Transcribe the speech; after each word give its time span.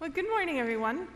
Well, 0.00 0.08
good 0.08 0.30
morning, 0.30 0.58
everyone. 0.58 1.08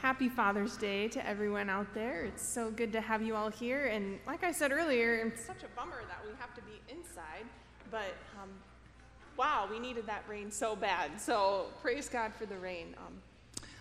Happy 0.00 0.28
Father's 0.28 0.76
Day 0.76 1.08
to 1.08 1.26
everyone 1.26 1.68
out 1.68 1.92
there. 1.94 2.24
It's 2.24 2.46
so 2.46 2.70
good 2.70 2.92
to 2.92 3.00
have 3.00 3.22
you 3.22 3.34
all 3.34 3.50
here. 3.50 3.86
And 3.86 4.20
like 4.24 4.44
I 4.44 4.52
said 4.52 4.70
earlier, 4.70 5.16
it's 5.16 5.44
such 5.44 5.64
a 5.64 5.68
bummer 5.74 6.02
that 6.06 6.24
we 6.24 6.30
have 6.38 6.54
to 6.54 6.60
be 6.60 6.80
inside, 6.88 7.44
but 7.90 8.14
um, 8.40 8.50
wow, 9.36 9.66
we 9.68 9.80
needed 9.80 10.06
that 10.06 10.22
rain 10.28 10.52
so 10.52 10.76
bad. 10.76 11.20
So 11.20 11.66
praise 11.82 12.08
God 12.08 12.32
for 12.32 12.46
the 12.46 12.56
rain. 12.56 12.94
Um, 13.04 13.14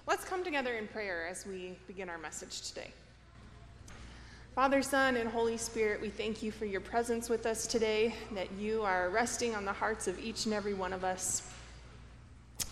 let's 0.07 0.25
come 0.25 0.43
together 0.43 0.73
in 0.73 0.87
prayer 0.87 1.27
as 1.29 1.45
we 1.45 1.77
begin 1.85 2.09
our 2.09 2.17
message 2.17 2.67
today. 2.67 2.89
Father, 4.55 4.81
Son, 4.81 5.15
and 5.15 5.29
Holy 5.29 5.57
Spirit, 5.57 6.01
we 6.01 6.09
thank 6.09 6.41
you 6.41 6.51
for 6.51 6.65
your 6.65 6.81
presence 6.81 7.29
with 7.29 7.45
us 7.45 7.67
today, 7.67 8.15
that 8.33 8.51
you 8.53 8.81
are 8.81 9.11
resting 9.11 9.53
on 9.53 9.63
the 9.63 9.73
hearts 9.73 10.07
of 10.07 10.17
each 10.17 10.45
and 10.45 10.55
every 10.55 10.73
one 10.73 10.91
of 10.91 11.03
us. 11.03 11.43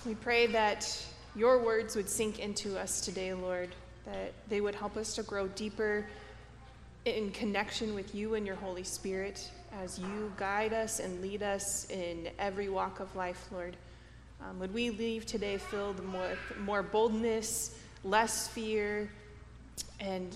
We 0.05 0.15
pray 0.15 0.47
that 0.47 1.05
your 1.33 1.63
words 1.63 1.95
would 1.95 2.09
sink 2.09 2.39
into 2.39 2.77
us 2.77 2.99
today, 2.99 3.33
Lord, 3.33 3.69
that 4.05 4.33
they 4.49 4.59
would 4.59 4.75
help 4.75 4.97
us 4.97 5.15
to 5.15 5.23
grow 5.23 5.47
deeper 5.47 6.05
in 7.05 7.31
connection 7.31 7.95
with 7.95 8.13
you 8.13 8.35
and 8.35 8.45
your 8.45 8.57
Holy 8.57 8.83
Spirit 8.83 9.49
as 9.81 9.97
you 9.97 10.33
guide 10.35 10.73
us 10.73 10.99
and 10.99 11.21
lead 11.21 11.41
us 11.41 11.89
in 11.89 12.27
every 12.37 12.67
walk 12.67 12.99
of 12.99 13.15
life, 13.15 13.47
Lord. 13.49 13.77
Um, 14.41 14.59
would 14.59 14.73
we 14.73 14.89
leave 14.89 15.25
today 15.25 15.57
filled 15.57 15.99
with 15.99 16.37
more 16.59 16.83
boldness, 16.83 17.77
less 18.03 18.49
fear, 18.49 19.09
and 20.01 20.35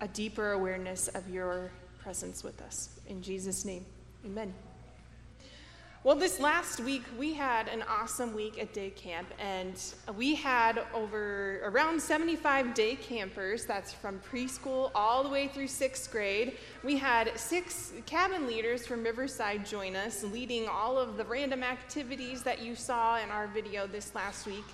a 0.00 0.08
deeper 0.08 0.50
awareness 0.50 1.06
of 1.08 1.30
your 1.30 1.70
presence 2.00 2.42
with 2.42 2.60
us? 2.60 2.98
In 3.08 3.22
Jesus' 3.22 3.64
name, 3.64 3.86
amen. 4.24 4.52
Well, 6.06 6.14
this 6.14 6.38
last 6.38 6.78
week 6.78 7.02
we 7.18 7.34
had 7.34 7.66
an 7.66 7.82
awesome 7.82 8.32
week 8.32 8.62
at 8.62 8.72
day 8.72 8.90
camp, 8.90 9.26
and 9.40 9.74
we 10.16 10.36
had 10.36 10.84
over 10.94 11.60
around 11.64 12.00
75 12.00 12.74
day 12.74 12.94
campers. 12.94 13.64
That's 13.66 13.92
from 13.92 14.20
preschool 14.20 14.92
all 14.94 15.24
the 15.24 15.28
way 15.28 15.48
through 15.48 15.66
sixth 15.66 16.12
grade. 16.12 16.58
We 16.84 16.96
had 16.96 17.36
six 17.36 17.92
cabin 18.06 18.46
leaders 18.46 18.86
from 18.86 19.02
Riverside 19.02 19.66
join 19.66 19.96
us, 19.96 20.22
leading 20.22 20.68
all 20.68 20.96
of 20.96 21.16
the 21.16 21.24
random 21.24 21.64
activities 21.64 22.44
that 22.44 22.62
you 22.62 22.76
saw 22.76 23.18
in 23.18 23.28
our 23.30 23.48
video 23.48 23.88
this 23.88 24.14
last 24.14 24.46
week. 24.46 24.64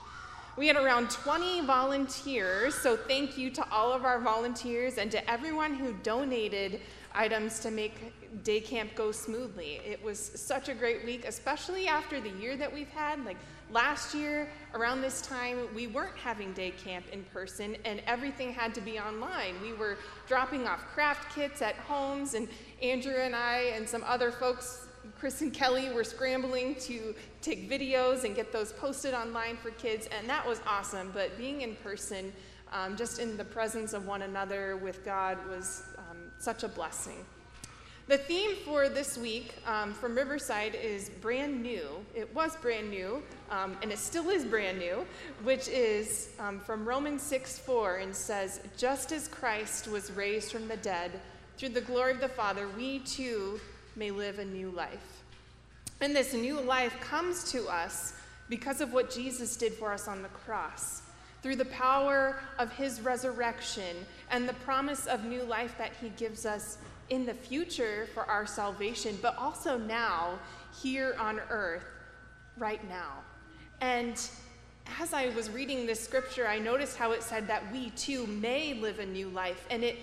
We 0.58 0.66
had 0.66 0.76
around 0.76 1.08
20 1.10 1.62
volunteers, 1.62 2.74
so 2.74 2.94
thank 2.94 3.38
you 3.38 3.48
to 3.52 3.66
all 3.70 3.90
of 3.90 4.04
our 4.04 4.20
volunteers 4.20 4.98
and 4.98 5.10
to 5.10 5.30
everyone 5.30 5.72
who 5.72 5.94
donated 6.02 6.82
items 7.14 7.60
to 7.60 7.70
make 7.70 8.12
day 8.44 8.60
camp 8.60 8.94
go 8.94 9.12
smoothly. 9.12 9.80
It 9.84 10.02
was 10.02 10.18
such 10.18 10.68
a 10.68 10.74
great 10.74 11.04
week, 11.04 11.24
especially 11.26 11.86
after 11.86 12.20
the 12.20 12.30
year 12.30 12.56
that 12.56 12.72
we've 12.72 12.88
had. 12.88 13.24
Like 13.24 13.36
last 13.70 14.14
year, 14.14 14.48
around 14.74 15.02
this 15.02 15.20
time, 15.22 15.68
we 15.74 15.86
weren't 15.86 16.16
having 16.16 16.52
day 16.52 16.72
camp 16.72 17.04
in 17.12 17.24
person 17.24 17.76
and 17.84 18.02
everything 18.06 18.52
had 18.52 18.74
to 18.74 18.80
be 18.80 18.98
online. 18.98 19.54
We 19.62 19.72
were 19.72 19.98
dropping 20.26 20.66
off 20.66 20.86
craft 20.94 21.34
kits 21.34 21.62
at 21.62 21.74
homes, 21.76 22.34
and 22.34 22.48
Andrew 22.82 23.16
and 23.16 23.34
I 23.34 23.72
and 23.74 23.88
some 23.88 24.04
other 24.06 24.30
folks. 24.30 24.86
Chris 25.18 25.40
and 25.40 25.52
Kelly 25.52 25.90
were 25.90 26.04
scrambling 26.04 26.76
to 26.76 27.14
take 27.40 27.68
videos 27.68 28.24
and 28.24 28.36
get 28.36 28.52
those 28.52 28.72
posted 28.72 29.14
online 29.14 29.56
for 29.56 29.70
kids, 29.72 30.08
and 30.16 30.28
that 30.28 30.46
was 30.46 30.60
awesome. 30.66 31.10
But 31.12 31.36
being 31.36 31.62
in 31.62 31.74
person, 31.76 32.32
um, 32.72 32.96
just 32.96 33.18
in 33.18 33.36
the 33.36 33.44
presence 33.44 33.92
of 33.92 34.06
one 34.06 34.22
another 34.22 34.76
with 34.76 35.04
God, 35.04 35.38
was 35.48 35.82
such 36.42 36.64
a 36.64 36.68
blessing. 36.68 37.24
The 38.08 38.18
theme 38.18 38.56
for 38.64 38.88
this 38.88 39.16
week 39.16 39.54
um, 39.64 39.94
from 39.94 40.16
Riverside 40.16 40.74
is 40.74 41.08
brand 41.08 41.62
new. 41.62 41.86
It 42.16 42.34
was 42.34 42.56
brand 42.56 42.90
new, 42.90 43.22
um, 43.48 43.76
and 43.80 43.92
it 43.92 43.98
still 43.98 44.28
is 44.28 44.44
brand 44.44 44.80
new, 44.80 45.06
which 45.44 45.68
is 45.68 46.30
um, 46.40 46.58
from 46.58 46.84
Romans 46.84 47.22
6 47.22 47.60
4 47.60 47.96
and 47.98 48.14
says, 48.14 48.60
Just 48.76 49.12
as 49.12 49.28
Christ 49.28 49.86
was 49.86 50.10
raised 50.10 50.50
from 50.50 50.66
the 50.66 50.76
dead 50.78 51.12
through 51.56 51.70
the 51.70 51.80
glory 51.80 52.10
of 52.10 52.20
the 52.20 52.28
Father, 52.28 52.66
we 52.76 52.98
too 52.98 53.60
may 53.94 54.10
live 54.10 54.40
a 54.40 54.44
new 54.44 54.70
life. 54.70 55.22
And 56.00 56.14
this 56.14 56.34
new 56.34 56.60
life 56.60 56.98
comes 57.00 57.52
to 57.52 57.68
us 57.68 58.14
because 58.48 58.80
of 58.80 58.92
what 58.92 59.12
Jesus 59.12 59.56
did 59.56 59.74
for 59.74 59.92
us 59.92 60.08
on 60.08 60.22
the 60.22 60.28
cross 60.28 61.02
through 61.42 61.56
the 61.56 61.64
power 61.66 62.40
of 62.58 62.72
his 62.72 63.00
resurrection 63.00 63.96
and 64.30 64.48
the 64.48 64.54
promise 64.54 65.06
of 65.06 65.24
new 65.24 65.42
life 65.42 65.76
that 65.76 65.92
he 66.00 66.08
gives 66.10 66.46
us 66.46 66.78
in 67.10 67.26
the 67.26 67.34
future 67.34 68.08
for 68.14 68.24
our 68.24 68.46
salvation, 68.46 69.18
but 69.20 69.36
also 69.36 69.76
now, 69.76 70.38
here 70.82 71.14
on 71.18 71.40
earth, 71.50 71.84
right 72.56 72.86
now. 72.88 73.12
And 73.80 74.16
as 75.00 75.12
I 75.12 75.28
was 75.30 75.50
reading 75.50 75.86
this 75.86 76.00
scripture, 76.00 76.46
I 76.46 76.58
noticed 76.58 76.96
how 76.96 77.12
it 77.12 77.22
said 77.22 77.48
that 77.48 77.70
we 77.72 77.90
too 77.90 78.26
may 78.26 78.74
live 78.74 79.00
a 79.00 79.06
new 79.06 79.28
life. 79.28 79.66
And 79.70 79.82
it 79.82 79.96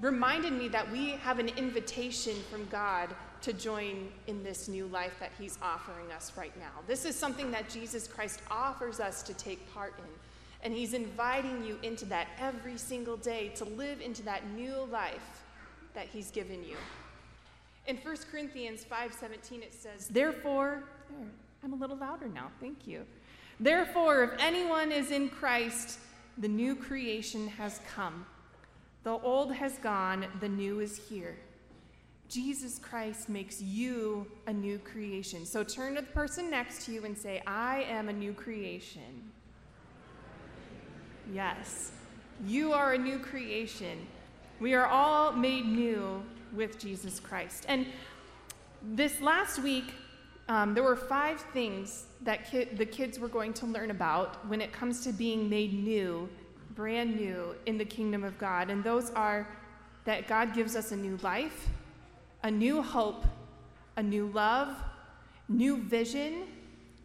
reminded 0.00 0.52
me 0.52 0.68
that 0.68 0.90
we 0.90 1.10
have 1.10 1.38
an 1.38 1.48
invitation 1.48 2.34
from 2.50 2.66
God 2.66 3.10
to 3.42 3.52
join 3.52 4.08
in 4.26 4.42
this 4.42 4.68
new 4.68 4.86
life 4.86 5.14
that 5.20 5.30
He's 5.38 5.58
offering 5.62 6.10
us 6.12 6.32
right 6.36 6.56
now. 6.58 6.70
This 6.86 7.04
is 7.04 7.16
something 7.16 7.50
that 7.50 7.68
Jesus 7.68 8.08
Christ 8.08 8.40
offers 8.50 9.00
us 9.00 9.22
to 9.24 9.34
take 9.34 9.72
part 9.72 9.94
in. 9.98 10.04
And 10.62 10.74
He's 10.74 10.92
inviting 10.92 11.64
you 11.64 11.78
into 11.82 12.04
that 12.06 12.28
every 12.38 12.76
single 12.78 13.16
day 13.16 13.48
to 13.56 13.64
live 13.64 14.00
into 14.00 14.22
that 14.22 14.48
new 14.50 14.88
life 14.90 15.44
that 15.94 16.06
He's 16.06 16.30
given 16.30 16.64
you. 16.64 16.76
In 17.86 17.96
1 17.96 18.16
Corinthians 18.30 18.84
5:17 18.84 19.62
it 19.62 19.72
says, 19.72 20.08
"Therefore, 20.08 20.84
there, 21.10 21.26
I'm 21.62 21.72
a 21.72 21.76
little 21.76 21.96
louder 21.96 22.28
now. 22.28 22.50
Thank 22.60 22.86
you. 22.86 23.06
Therefore, 23.60 24.24
if 24.24 24.30
anyone 24.38 24.92
is 24.92 25.10
in 25.10 25.30
Christ, 25.30 25.98
the 26.36 26.48
new 26.48 26.76
creation 26.76 27.48
has 27.48 27.80
come. 27.94 28.26
The 29.04 29.18
old 29.18 29.54
has 29.54 29.78
gone, 29.78 30.26
the 30.40 30.48
new 30.48 30.80
is 30.80 31.08
here." 31.08 31.38
Jesus 32.28 32.78
Christ 32.78 33.30
makes 33.30 33.62
you 33.62 34.30
a 34.46 34.52
new 34.52 34.78
creation. 34.78 35.46
So 35.46 35.64
turn 35.64 35.94
to 35.94 36.02
the 36.02 36.06
person 36.08 36.50
next 36.50 36.84
to 36.84 36.92
you 36.92 37.04
and 37.04 37.16
say, 37.16 37.42
I 37.46 37.84
am 37.84 38.10
a 38.10 38.12
new 38.12 38.34
creation. 38.34 39.32
Yes, 41.32 41.92
you 42.46 42.72
are 42.72 42.94
a 42.94 42.98
new 42.98 43.18
creation. 43.18 44.06
We 44.60 44.74
are 44.74 44.86
all 44.86 45.30
made 45.32 45.66
new 45.66 46.22
with 46.54 46.78
Jesus 46.78 47.20
Christ. 47.20 47.66
And 47.68 47.86
this 48.82 49.20
last 49.20 49.62
week, 49.62 49.92
um, 50.48 50.72
there 50.72 50.82
were 50.82 50.96
five 50.96 51.40
things 51.52 52.06
that 52.22 52.50
ki- 52.50 52.64
the 52.76 52.86
kids 52.86 53.18
were 53.18 53.28
going 53.28 53.52
to 53.54 53.66
learn 53.66 53.90
about 53.90 54.46
when 54.48 54.62
it 54.62 54.72
comes 54.72 55.04
to 55.04 55.12
being 55.12 55.50
made 55.50 55.74
new, 55.74 56.28
brand 56.74 57.16
new 57.16 57.54
in 57.66 57.76
the 57.76 57.84
kingdom 57.84 58.24
of 58.24 58.38
God. 58.38 58.70
And 58.70 58.82
those 58.82 59.10
are 59.10 59.46
that 60.06 60.26
God 60.26 60.54
gives 60.54 60.74
us 60.74 60.92
a 60.92 60.96
new 60.96 61.18
life, 61.18 61.68
a 62.42 62.50
new 62.50 62.80
hope, 62.80 63.26
a 63.96 64.02
new 64.02 64.28
love, 64.28 64.74
new 65.48 65.76
vision, 65.76 66.44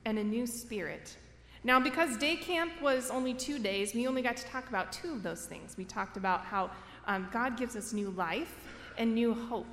and 0.05 0.17
a 0.17 0.23
new 0.23 0.47
spirit. 0.47 1.17
Now, 1.65 1.79
because 1.79 2.17
day 2.17 2.35
camp 2.35 2.73
was 2.81 3.09
only 3.09 3.33
two 3.33 3.57
days, 3.57 3.93
we 3.93 4.05
only 4.05 4.21
got 4.21 4.35
to 4.37 4.45
talk 4.45 4.67
about 4.67 4.91
two 4.91 5.13
of 5.13 5.23
those 5.23 5.45
things. 5.45 5.77
We 5.77 5.85
talked 5.85 6.17
about 6.17 6.43
how 6.43 6.71
um, 7.07 7.27
God 7.31 7.57
gives 7.57 7.75
us 7.75 7.93
new 7.93 8.09
life 8.11 8.55
and 8.97 9.15
new 9.15 9.33
hope. 9.33 9.67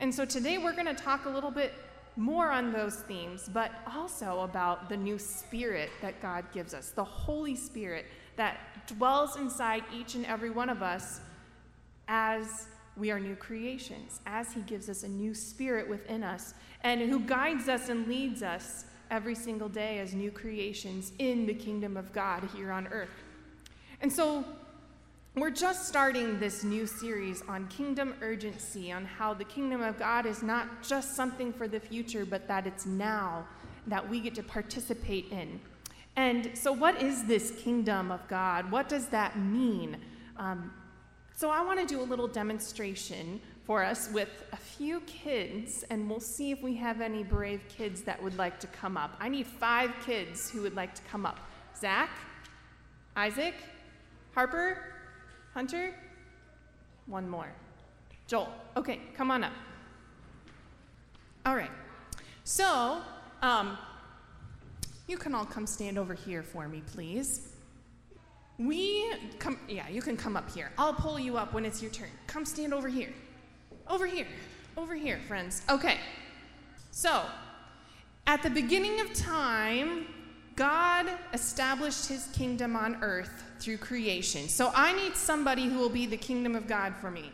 And 0.00 0.12
so 0.12 0.24
today 0.24 0.58
we're 0.58 0.72
going 0.72 0.86
to 0.86 0.94
talk 0.94 1.26
a 1.26 1.30
little 1.30 1.50
bit 1.50 1.74
more 2.16 2.50
on 2.50 2.72
those 2.72 2.96
themes, 2.96 3.48
but 3.52 3.70
also 3.86 4.40
about 4.40 4.88
the 4.88 4.96
new 4.96 5.18
spirit 5.18 5.90
that 6.02 6.20
God 6.20 6.44
gives 6.52 6.74
us, 6.74 6.90
the 6.90 7.04
Holy 7.04 7.54
Spirit 7.54 8.06
that 8.36 8.58
dwells 8.88 9.36
inside 9.36 9.84
each 9.94 10.16
and 10.16 10.26
every 10.26 10.50
one 10.50 10.68
of 10.68 10.82
us 10.82 11.20
as 12.08 12.66
we 12.96 13.12
are 13.12 13.20
new 13.20 13.36
creations, 13.36 14.20
as 14.26 14.52
He 14.52 14.60
gives 14.62 14.88
us 14.88 15.04
a 15.04 15.08
new 15.08 15.32
spirit 15.32 15.88
within 15.88 16.24
us, 16.24 16.54
and 16.82 17.00
who 17.00 17.20
guides 17.20 17.68
us 17.68 17.88
and 17.88 18.08
leads 18.08 18.42
us 18.42 18.84
every 19.10 19.34
single 19.34 19.68
day 19.68 19.98
as 19.98 20.14
new 20.14 20.30
creations 20.30 21.12
in 21.18 21.46
the 21.46 21.54
kingdom 21.54 21.96
of 21.96 22.12
God 22.12 22.48
here 22.54 22.70
on 22.72 22.86
earth. 22.88 23.24
And 24.00 24.12
so 24.12 24.44
we're 25.34 25.50
just 25.50 25.86
starting 25.86 26.40
this 26.40 26.64
new 26.64 26.86
series 26.86 27.42
on 27.48 27.68
kingdom 27.68 28.14
urgency, 28.22 28.90
on 28.90 29.04
how 29.04 29.34
the 29.34 29.44
kingdom 29.44 29.82
of 29.82 29.98
God 29.98 30.26
is 30.26 30.42
not 30.42 30.82
just 30.82 31.14
something 31.14 31.52
for 31.52 31.68
the 31.68 31.78
future, 31.78 32.24
but 32.24 32.48
that 32.48 32.66
it's 32.66 32.86
now 32.86 33.46
that 33.86 34.08
we 34.08 34.20
get 34.20 34.34
to 34.34 34.42
participate 34.42 35.26
in. 35.30 35.60
And 36.16 36.50
so, 36.54 36.72
what 36.72 37.00
is 37.00 37.24
this 37.24 37.52
kingdom 37.52 38.10
of 38.10 38.26
God? 38.26 38.70
What 38.70 38.88
does 38.88 39.06
that 39.08 39.38
mean? 39.38 39.98
Um, 40.36 40.72
so, 41.36 41.50
I 41.50 41.62
want 41.62 41.78
to 41.78 41.86
do 41.86 42.00
a 42.00 42.02
little 42.02 42.26
demonstration 42.26 43.40
for 43.68 43.84
us 43.84 44.08
with 44.14 44.44
a 44.52 44.56
few 44.56 45.00
kids, 45.00 45.84
and 45.90 46.08
we'll 46.08 46.20
see 46.20 46.50
if 46.50 46.62
we 46.62 46.74
have 46.74 47.02
any 47.02 47.22
brave 47.22 47.60
kids 47.68 48.00
that 48.00 48.20
would 48.22 48.34
like 48.38 48.58
to 48.58 48.66
come 48.68 48.96
up. 48.96 49.14
I 49.20 49.28
need 49.28 49.46
five 49.46 49.92
kids 50.06 50.50
who 50.50 50.62
would 50.62 50.74
like 50.74 50.94
to 50.94 51.02
come 51.02 51.26
up 51.26 51.38
Zach, 51.78 52.08
Isaac, 53.14 53.54
Harper, 54.34 54.82
Hunter, 55.52 55.94
one 57.08 57.28
more. 57.28 57.52
Joel. 58.26 58.48
Okay, 58.74 59.00
come 59.14 59.30
on 59.30 59.44
up. 59.44 59.52
All 61.44 61.54
right. 61.54 61.70
So, 62.44 63.02
um, 63.42 63.76
You 65.08 65.18
can 65.18 65.34
all 65.34 65.44
come 65.44 65.66
stand 65.66 65.98
over 65.98 66.14
here 66.14 66.42
for 66.42 66.68
me, 66.68 66.82
please. 66.94 67.48
We 68.58 69.12
come, 69.38 69.58
yeah, 69.68 69.90
you 69.90 70.00
can 70.00 70.16
come 70.16 70.38
up 70.38 70.50
here. 70.54 70.70
I'll 70.78 70.94
pull 70.94 71.18
you 71.18 71.36
up 71.36 71.52
when 71.52 71.66
it's 71.66 71.82
your 71.82 71.90
turn. 71.90 72.08
Come 72.26 72.46
stand 72.46 72.72
over 72.72 72.88
here. 72.88 73.12
Over 73.88 74.06
here. 74.06 74.26
Over 74.76 74.94
here, 74.94 75.18
friends. 75.26 75.62
Okay. 75.68 75.98
So, 76.90 77.24
at 78.26 78.42
the 78.42 78.50
beginning 78.50 79.00
of 79.00 79.12
time, 79.14 80.06
God 80.54 81.06
established 81.32 82.08
his 82.08 82.26
kingdom 82.34 82.74
on 82.74 82.98
earth 83.02 83.44
through 83.60 83.78
creation. 83.78 84.48
So 84.48 84.72
I 84.74 84.92
need 84.92 85.14
somebody 85.14 85.66
who 85.66 85.78
will 85.78 85.88
be 85.88 86.04
the 86.04 86.16
kingdom 86.16 86.56
of 86.56 86.66
God 86.66 86.94
for 86.96 87.10
me. 87.10 87.30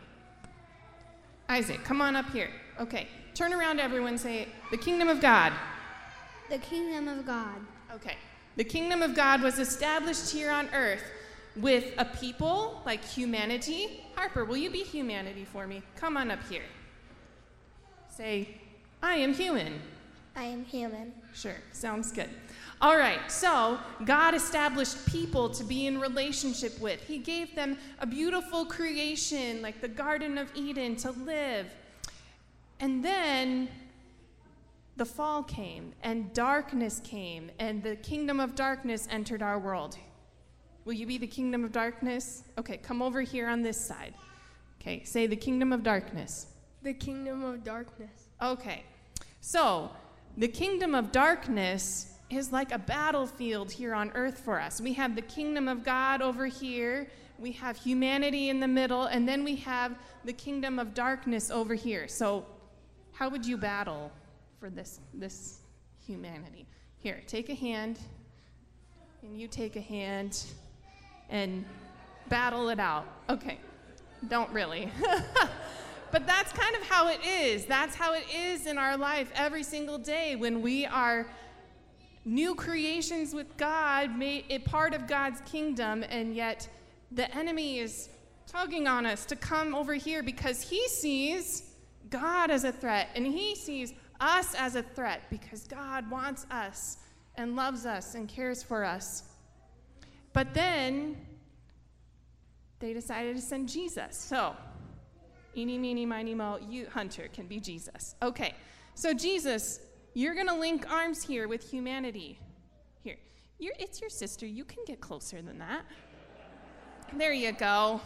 Isaac, 1.49 1.83
come 1.83 2.01
on 2.01 2.15
up 2.15 2.29
here. 2.29 2.49
Okay. 2.79 3.07
Turn 3.33 3.51
around, 3.51 3.79
everyone. 3.79 4.17
Say, 4.17 4.47
the 4.71 4.77
kingdom 4.77 5.09
of 5.09 5.21
God. 5.21 5.53
The 6.49 6.59
kingdom 6.59 7.07
of 7.07 7.25
God. 7.25 7.55
Okay. 7.93 8.15
The 8.57 8.63
kingdom 8.63 9.01
of 9.01 9.15
God 9.15 9.41
was 9.41 9.59
established 9.59 10.31
here 10.31 10.51
on 10.51 10.69
earth 10.69 11.03
with 11.55 11.93
a 11.97 12.05
people 12.05 12.81
like 12.85 13.03
humanity. 13.03 14.03
Harper, 14.15 14.45
will 14.45 14.57
you 14.57 14.69
be 14.69 14.83
humanity 14.83 15.45
for 15.45 15.67
me? 15.67 15.81
Come 15.95 16.17
on 16.17 16.31
up 16.31 16.39
here. 16.49 16.63
Say, 18.09 18.57
I 19.01 19.15
am 19.15 19.33
human. 19.33 19.79
I 20.35 20.43
am 20.43 20.65
human. 20.65 21.13
Sure, 21.33 21.55
sounds 21.71 22.11
good. 22.11 22.29
All 22.81 22.97
right, 22.97 23.31
so 23.31 23.79
God 24.03 24.33
established 24.33 25.05
people 25.05 25.49
to 25.49 25.63
be 25.63 25.87
in 25.87 25.99
relationship 25.99 26.79
with. 26.81 27.01
He 27.01 27.17
gave 27.17 27.55
them 27.55 27.77
a 27.99 28.05
beautiful 28.05 28.65
creation 28.65 29.61
like 29.61 29.79
the 29.79 29.87
Garden 29.87 30.37
of 30.37 30.51
Eden 30.55 30.97
to 30.97 31.11
live. 31.11 31.67
And 32.81 33.03
then 33.03 33.69
the 34.97 35.05
fall 35.05 35.43
came, 35.43 35.93
and 36.03 36.33
darkness 36.33 37.01
came, 37.03 37.49
and 37.59 37.81
the 37.81 37.95
kingdom 37.97 38.39
of 38.39 38.55
darkness 38.55 39.07
entered 39.09 39.41
our 39.41 39.57
world. 39.57 39.97
Will 40.85 40.93
you 40.93 41.07
be 41.07 41.17
the 41.17 41.27
kingdom 41.27 41.65
of 41.65 41.71
darkness? 41.71 42.43
Okay, 42.59 42.77
come 42.77 43.01
over 43.01 43.21
here 43.21 43.47
on 43.47 43.63
this 43.63 43.83
side. 43.83 44.13
Okay, 44.79 45.03
say 45.03 45.25
the 45.25 45.35
kingdom 45.35 45.73
of 45.73 45.81
darkness. 45.81 46.47
The 46.83 46.93
kingdom 46.93 47.43
of 47.43 47.63
darkness. 47.63 48.27
Okay, 48.39 48.83
so 49.41 49.89
the 50.37 50.47
kingdom 50.47 50.93
of 50.93 51.11
darkness 51.11 52.13
is 52.29 52.51
like 52.51 52.71
a 52.71 52.77
battlefield 52.77 53.71
here 53.71 53.95
on 53.95 54.11
earth 54.13 54.39
for 54.39 54.59
us. 54.61 54.79
We 54.79 54.93
have 54.93 55.15
the 55.15 55.23
kingdom 55.23 55.67
of 55.67 55.83
God 55.83 56.21
over 56.21 56.45
here, 56.45 57.07
we 57.39 57.51
have 57.53 57.77
humanity 57.77 58.49
in 58.49 58.59
the 58.59 58.67
middle, 58.67 59.05
and 59.05 59.27
then 59.27 59.43
we 59.43 59.55
have 59.57 59.97
the 60.23 60.33
kingdom 60.33 60.77
of 60.77 60.93
darkness 60.93 61.49
over 61.49 61.73
here. 61.73 62.07
So, 62.07 62.45
how 63.11 63.29
would 63.29 63.45
you 63.45 63.57
battle 63.57 64.11
for 64.59 64.69
this, 64.69 64.99
this 65.13 65.59
humanity? 66.05 66.67
Here, 66.99 67.21
take 67.27 67.49
a 67.49 67.55
hand, 67.55 67.99
and 69.21 69.39
you 69.39 69.47
take 69.47 69.75
a 69.75 69.81
hand, 69.81 70.45
and 71.29 71.65
battle 72.29 72.69
it 72.69 72.79
out. 72.79 73.05
Okay, 73.29 73.59
don't 74.27 74.51
really. 74.51 74.89
but 76.11 76.25
that's 76.25 76.51
kind 76.53 76.75
of 76.75 76.83
how 76.83 77.09
it 77.09 77.19
is. 77.25 77.65
That's 77.65 77.95
how 77.95 78.13
it 78.13 78.25
is 78.33 78.67
in 78.67 78.77
our 78.77 78.97
life 78.97 79.31
every 79.35 79.63
single 79.63 79.97
day 79.97 80.35
when 80.35 80.61
we 80.61 80.85
are 80.85 81.27
new 82.25 82.55
creations 82.55 83.33
with 83.33 83.55
God, 83.57 84.17
made 84.17 84.45
a 84.49 84.59
part 84.59 84.93
of 84.93 85.07
God's 85.07 85.41
kingdom, 85.41 86.03
and 86.09 86.35
yet 86.35 86.67
the 87.11 87.33
enemy 87.35 87.79
is 87.79 88.09
tugging 88.47 88.87
on 88.87 89.05
us 89.05 89.25
to 89.25 89.35
come 89.35 89.75
over 89.75 89.93
here 89.93 90.23
because 90.23 90.61
he 90.61 90.87
sees 90.87 91.75
God 92.09 92.49
as 92.51 92.63
a 92.63 92.71
threat 92.71 93.09
and 93.15 93.25
he 93.25 93.55
sees 93.55 93.93
us 94.19 94.55
as 94.55 94.75
a 94.75 94.81
threat 94.81 95.21
because 95.29 95.65
God 95.67 96.09
wants 96.09 96.45
us 96.49 96.97
and 97.35 97.55
loves 97.55 97.85
us 97.85 98.15
and 98.15 98.27
cares 98.27 98.63
for 98.63 98.83
us. 98.83 99.23
But 100.35 100.53
then 100.53 101.17
they 102.77 102.93
decided 102.93 103.35
to 103.35 103.41
send 103.41 103.69
Jesus. 103.69 104.15
So, 104.15 104.55
eeny, 105.57 105.79
meeny, 105.79 106.05
miny, 106.05 106.35
mo, 106.35 106.59
you, 106.69 106.85
Hunter, 106.93 107.27
can 107.33 107.47
be 107.47 107.59
Jesus. 107.59 108.13
Okay, 108.21 108.53
so 108.93 109.11
Jesus 109.11 109.79
you're 110.15 110.33
going 110.33 110.47
to 110.47 110.55
link 110.55 110.89
arms 110.89 111.21
here 111.21 111.49
with 111.49 111.69
humanity. 111.69 112.39
Here, 113.03 113.17
You're, 113.59 113.73
it's 113.77 113.99
your 113.99 114.09
sister. 114.09 114.45
You 114.45 114.63
can 114.63 114.79
get 114.87 115.01
closer 115.01 115.41
than 115.41 115.59
that. 115.59 115.83
There 117.13 117.33
you 117.33 117.51
go. 117.51 117.99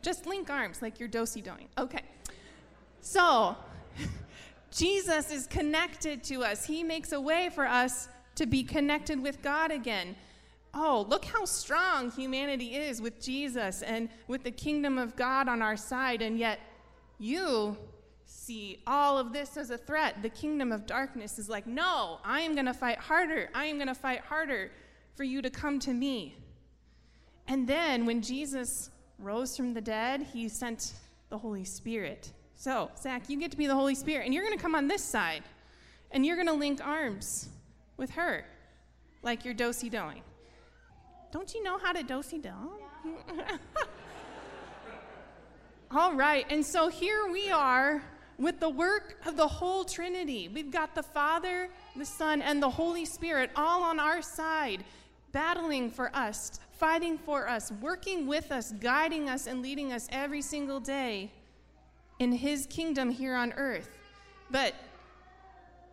Just 0.00 0.26
link 0.26 0.48
arms 0.48 0.80
like 0.80 0.98
you're 0.98 1.10
dosy 1.10 1.42
doing. 1.42 1.68
Okay. 1.76 2.00
So, 3.02 3.56
Jesus 4.70 5.30
is 5.30 5.46
connected 5.46 6.24
to 6.24 6.42
us. 6.44 6.64
He 6.64 6.82
makes 6.82 7.12
a 7.12 7.20
way 7.20 7.50
for 7.54 7.66
us 7.66 8.08
to 8.36 8.46
be 8.46 8.62
connected 8.62 9.22
with 9.22 9.42
God 9.42 9.70
again. 9.70 10.16
Oh, 10.74 11.06
look 11.08 11.24
how 11.24 11.44
strong 11.44 12.10
humanity 12.10 12.74
is 12.74 13.02
with 13.02 13.20
Jesus 13.20 13.82
and 13.82 14.08
with 14.26 14.42
the 14.42 14.50
kingdom 14.50 14.96
of 14.96 15.16
God 15.16 15.48
on 15.48 15.60
our 15.60 15.76
side, 15.76 16.22
and 16.22 16.38
yet 16.38 16.60
you 17.18 17.76
see 18.24 18.82
all 18.86 19.18
of 19.18 19.32
this 19.32 19.56
as 19.56 19.70
a 19.70 19.76
threat. 19.76 20.22
The 20.22 20.30
kingdom 20.30 20.72
of 20.72 20.86
darkness 20.86 21.38
is 21.38 21.48
like, 21.48 21.66
no, 21.66 22.18
I 22.24 22.40
am 22.40 22.54
going 22.54 22.66
to 22.66 22.74
fight 22.74 22.98
harder. 22.98 23.50
I 23.54 23.66
am 23.66 23.76
going 23.76 23.88
to 23.88 23.94
fight 23.94 24.20
harder 24.20 24.70
for 25.14 25.24
you 25.24 25.42
to 25.42 25.50
come 25.50 25.78
to 25.80 25.92
me. 25.92 26.36
And 27.46 27.68
then 27.68 28.06
when 28.06 28.22
Jesus 28.22 28.90
rose 29.18 29.56
from 29.56 29.74
the 29.74 29.80
dead, 29.80 30.26
he 30.32 30.48
sent 30.48 30.94
the 31.28 31.38
Holy 31.38 31.64
Spirit. 31.64 32.32
So, 32.54 32.90
Zach, 32.98 33.28
you 33.28 33.38
get 33.38 33.50
to 33.50 33.56
be 33.56 33.66
the 33.66 33.74
Holy 33.74 33.94
Spirit, 33.94 34.24
and 34.24 34.32
you're 34.32 34.44
going 34.44 34.56
to 34.56 34.62
come 34.62 34.74
on 34.74 34.88
this 34.88 35.04
side, 35.04 35.42
and 36.10 36.24
you're 36.24 36.36
going 36.36 36.48
to 36.48 36.54
link 36.54 36.84
arms 36.84 37.48
with 37.96 38.10
her, 38.10 38.44
like 39.22 39.44
you're 39.44 39.54
dosy 39.54 39.90
doing. 39.90 40.22
Don't 41.32 41.54
you 41.54 41.62
know 41.62 41.78
how 41.78 41.92
to 41.92 42.02
dosy 42.02 42.38
do? 42.38 42.52
All 45.90 46.12
right, 46.14 46.44
and 46.50 46.64
so 46.64 46.88
here 46.88 47.26
we 47.32 47.50
are 47.50 48.02
with 48.38 48.60
the 48.60 48.68
work 48.68 49.16
of 49.26 49.36
the 49.38 49.48
whole 49.48 49.84
Trinity. 49.84 50.48
We've 50.48 50.70
got 50.70 50.94
the 50.94 51.02
Father, 51.02 51.70
the 51.96 52.04
Son, 52.04 52.42
and 52.42 52.62
the 52.62 52.68
Holy 52.68 53.06
Spirit 53.06 53.50
all 53.56 53.82
on 53.82 53.98
our 53.98 54.20
side, 54.20 54.84
battling 55.32 55.90
for 55.90 56.14
us, 56.14 56.60
fighting 56.72 57.16
for 57.16 57.48
us, 57.48 57.72
working 57.80 58.26
with 58.26 58.52
us, 58.52 58.72
guiding 58.72 59.30
us, 59.30 59.46
and 59.46 59.62
leading 59.62 59.92
us 59.92 60.08
every 60.10 60.42
single 60.42 60.80
day 60.80 61.30
in 62.18 62.32
His 62.32 62.66
kingdom 62.66 63.10
here 63.10 63.34
on 63.34 63.54
earth. 63.54 63.88
But 64.50 64.74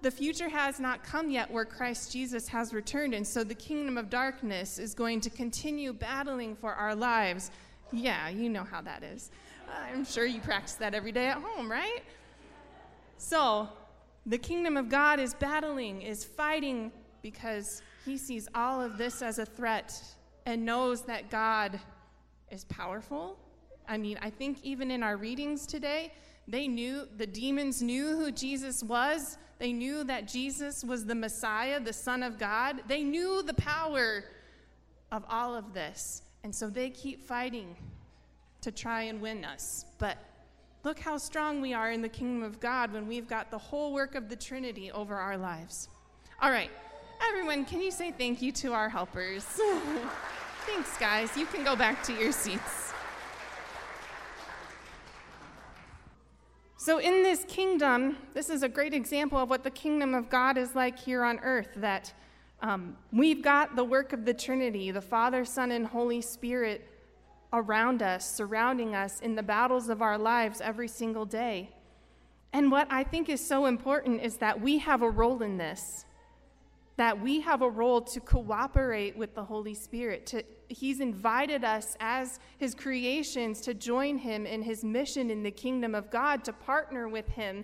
the 0.01 0.12
future 0.12 0.50
has 0.50 0.80
not 0.80 1.04
come 1.04 1.30
yet 1.30 1.51
where 1.51 1.66
Christ 1.66 2.12
Jesus 2.12 2.48
has 2.48 2.74
returned, 2.74 3.13
and 3.13 3.28
so 3.28 3.44
the 3.44 3.56
kingdom 3.56 3.98
of 3.98 4.10
darkness 4.10 4.80
is 4.80 4.94
going 4.94 5.22
to 5.22 5.30
continue 5.30 5.92
battling 5.94 6.56
for 6.56 6.74
our 6.74 6.96
lives. 6.96 7.51
Yeah, 7.91 8.29
you 8.29 8.50
know 8.50 8.63
how 8.63 8.82
that 8.82 9.03
is. 9.03 9.32
I'm 9.91 10.06
sure 10.06 10.25
you 10.25 10.39
practice 10.39 10.75
that 10.75 10.94
every 10.94 11.12
day 11.12 11.27
at 11.27 11.38
home, 11.38 11.70
right? 11.70 12.01
So, 13.18 13.68
the 14.25 14.38
kingdom 14.38 14.77
of 14.77 14.89
God 14.89 15.20
is 15.20 15.34
battling, 15.34 16.01
is 16.01 16.24
fighting 16.24 16.91
because 17.22 17.82
he 18.06 18.18
sees 18.18 18.48
all 18.56 18.82
of 18.82 18.98
this 18.98 19.22
as 19.22 19.39
a 19.39 19.46
threat 19.46 19.94
and 20.46 20.65
knows 20.65 21.01
that 21.03 21.29
God 21.29 21.79
is 22.50 22.63
powerful. 22.65 23.38
I 23.88 23.98
mean, 23.98 24.18
I 24.22 24.29
think 24.29 24.60
even 24.63 24.91
in 24.91 25.03
our 25.03 25.18
readings 25.18 25.65
today, 25.65 26.13
they 26.50 26.68
knew, 26.68 27.08
the 27.18 27.27
demons 27.27 27.82
knew 27.82 28.18
who 28.18 28.32
Jesus 28.32 28.84
was. 28.84 29.38
They 29.58 29.72
knew 29.72 30.03
that 30.06 30.27
Jesus 30.27 30.84
was 30.84 31.06
the 31.06 31.15
Messiah, 31.15 31.79
the 31.79 31.94
Son 31.94 32.24
of 32.24 32.38
God. 32.38 32.82
They 32.88 33.03
knew 33.03 33.44
the 33.44 33.53
power 33.53 34.25
of 35.12 35.24
all 35.29 35.56
of 35.56 35.74
this. 35.74 36.24
And 36.44 36.53
so 36.53 36.70
they 36.70 36.89
keep 36.89 37.22
fighting 37.22 37.75
to 38.62 38.72
try 38.72 39.03
and 39.03 39.22
win 39.22 39.46
us. 39.46 39.86
But 39.98 40.18
Look 40.84 41.00
how 41.00 41.18
strong 41.18 41.60
we 41.60 41.74
are 41.74 41.91
in 41.91 42.01
the 42.01 42.10
kingdom 42.10 42.41
of 42.41 42.60
God 42.62 42.94
when 42.94 43.06
we've 43.06 43.27
got 43.27 43.51
the 43.51 43.58
whole 43.58 43.94
work 43.94 44.15
of 44.15 44.29
the 44.29 44.36
Trinity 44.36 44.91
over 44.91 45.15
our 45.15 45.38
lives. 45.38 45.89
All 46.41 46.51
right, 46.51 46.72
everyone, 47.27 47.65
can 47.65 47.82
you 47.82 47.91
say 47.91 48.12
thank 48.12 48.41
you 48.41 48.53
to 48.53 48.72
our 48.72 48.88
helpers? 48.88 49.44
Thanks, 50.65 50.98
guys. 50.98 51.36
You 51.36 51.46
can 51.48 51.65
go 51.65 51.75
back 51.75 52.01
to 52.03 52.13
your 52.13 52.32
seats. 52.32 52.88
So, 56.81 57.00
in 57.00 57.24
this 57.24 57.43
kingdom, 57.43 58.15
this 58.33 58.50
is 58.50 58.63
a 58.63 58.69
great 58.69 58.93
example 58.93 59.38
of 59.38 59.50
what 59.50 59.65
the 59.65 59.69
kingdom 59.69 60.15
of 60.15 60.29
God 60.29 60.57
is 60.57 60.75
like 60.75 60.98
here 60.98 61.25
on 61.25 61.38
earth 61.39 61.67
that 61.75 62.13
um, 62.62 62.95
we've 63.12 63.43
got 63.43 63.75
the 63.75 63.83
work 63.83 64.13
of 64.13 64.24
the 64.24 64.33
Trinity, 64.33 64.89
the 64.89 65.01
Father, 65.01 65.43
Son, 65.43 65.71
and 65.71 65.86
Holy 65.86 66.21
Spirit 66.21 66.88
around 67.51 68.01
us, 68.01 68.33
surrounding 68.33 68.95
us 68.95 69.19
in 69.19 69.36
the 69.36 69.43
battles 69.43 69.89
of 69.89 70.01
our 70.01 70.17
lives 70.17 70.62
every 70.62 70.88
single 70.88 71.25
day. 71.25 71.69
And 72.53 72.71
what 72.71 72.88
I 72.89 73.03
think 73.03 73.27
is 73.27 73.45
so 73.45 73.65
important 73.65 74.21
is 74.21 74.38
that 74.38 74.62
we 74.62 74.77
have 74.77 75.01
a 75.01 75.09
role 75.09 75.43
in 75.43 75.57
this. 75.57 76.05
That 77.00 77.22
we 77.22 77.39
have 77.39 77.62
a 77.62 77.70
role 77.70 78.01
to 78.01 78.20
cooperate 78.20 79.18
with 79.18 79.34
the 79.34 79.44
Holy 79.44 79.74
Spirit. 79.74 80.25
To, 80.27 80.44
he's 80.68 81.00
invited 81.00 81.63
us 81.63 81.96
as 82.01 82.39
His 82.58 82.75
creations 82.75 83.62
to 83.62 83.74
join 83.74 84.18
Him 84.18 84.46
in 84.46 84.62
His 84.62 84.84
mission 84.84 85.32
in 85.32 85.41
the 85.41 85.51
kingdom 85.51 85.96
of 85.96 86.12
God, 86.12 86.44
to 86.44 86.51
partner 86.51 87.08
with 87.08 87.29
Him 87.29 87.63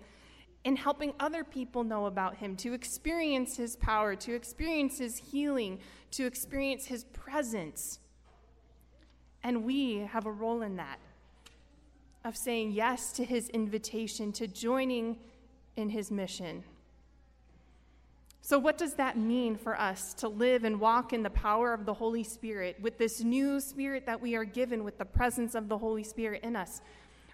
in 0.66 0.76
helping 0.76 1.14
other 1.20 1.44
people 1.44 1.84
know 1.84 2.08
about 2.08 2.36
him, 2.38 2.56
to 2.58 2.74
experience 2.74 3.56
his 3.56 3.76
power, 3.76 4.16
to 4.16 4.34
experience 4.34 4.98
his 4.98 5.18
healing, 5.18 5.80
to 6.10 6.26
experience 6.26 6.88
his 6.88 7.04
presence. 7.06 8.00
And 9.44 9.64
we 9.64 10.00
have 10.00 10.26
a 10.26 10.32
role 10.32 10.64
in 10.64 10.76
that 10.78 11.00
of 12.26 12.36
saying 12.36 12.72
yes 12.72 13.12
to 13.12 13.24
his 13.24 13.50
invitation, 13.50 14.32
to 14.34 14.48
joining 14.48 15.18
in 15.78 15.90
his 15.90 16.10
mission. 16.10 16.64
So, 18.46 18.60
what 18.60 18.78
does 18.78 18.94
that 18.94 19.18
mean 19.18 19.56
for 19.56 19.76
us 19.76 20.14
to 20.14 20.28
live 20.28 20.66
and 20.66 20.80
walk 20.80 21.14
in 21.14 21.24
the 21.24 21.32
power 21.32 21.74
of 21.74 21.84
the 21.84 21.96
Holy 21.96 22.24
Spirit 22.24 22.78
with 22.80 23.00
this 23.00 23.24
new 23.24 23.60
spirit 23.60 24.06
that 24.06 24.22
we 24.22 24.36
are 24.36 24.46
given 24.46 24.84
with 24.84 25.00
the 25.00 25.04
presence 25.04 25.56
of 25.56 25.68
the 25.68 25.80
Holy 25.80 26.04
Spirit 26.04 26.44
in 26.44 26.56
us? 26.56 26.82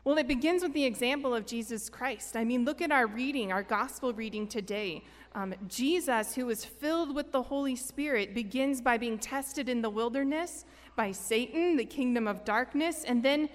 Well, 0.05 0.17
it 0.17 0.25
begins 0.29 0.63
with 0.63 0.71
the 0.71 0.85
example 0.85 1.35
of 1.35 1.45
Jesus 1.45 1.89
Christ. 1.89 2.37
I 2.37 2.45
mean, 2.45 2.63
look 2.63 2.81
at 2.81 2.93
our 2.93 3.07
reading, 3.07 3.51
our 3.51 3.61
gospel 3.61 4.13
reading 4.13 4.47
today. 4.47 5.03
Um, 5.35 5.53
Jesus, 5.67 6.33
who 6.33 6.45
was 6.45 6.63
filled 6.63 7.13
with 7.13 7.33
the 7.33 7.41
Holy 7.41 7.75
Spirit, 7.75 8.33
begins 8.33 8.79
by 8.79 8.97
being 8.97 9.19
tested 9.19 9.67
in 9.67 9.81
the 9.81 9.89
wilderness 9.89 10.63
by 10.95 11.11
Satan, 11.11 11.75
the 11.75 11.83
kingdom 11.83 12.25
of 12.25 12.45
darkness, 12.45 13.03
and 13.03 13.21
then 13.21 13.49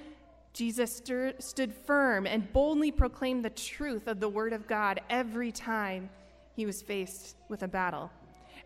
Jesus 0.53 0.95
stood 1.39 1.73
firm 1.87 2.27
and 2.27 2.53
boldly 2.53 2.93
proclaimed 2.93 3.47
the 3.47 3.49
truth 3.49 4.09
of 4.09 4.21
the 4.21 4.29
Word 4.29 4.53
of 4.53 4.67
God 4.67 5.01
every 5.09 5.53
time 5.53 6.11
he 6.57 6.65
was 6.65 6.81
faced 6.81 7.37
with 7.49 7.63
a 7.63 7.69
battle. 7.69 8.11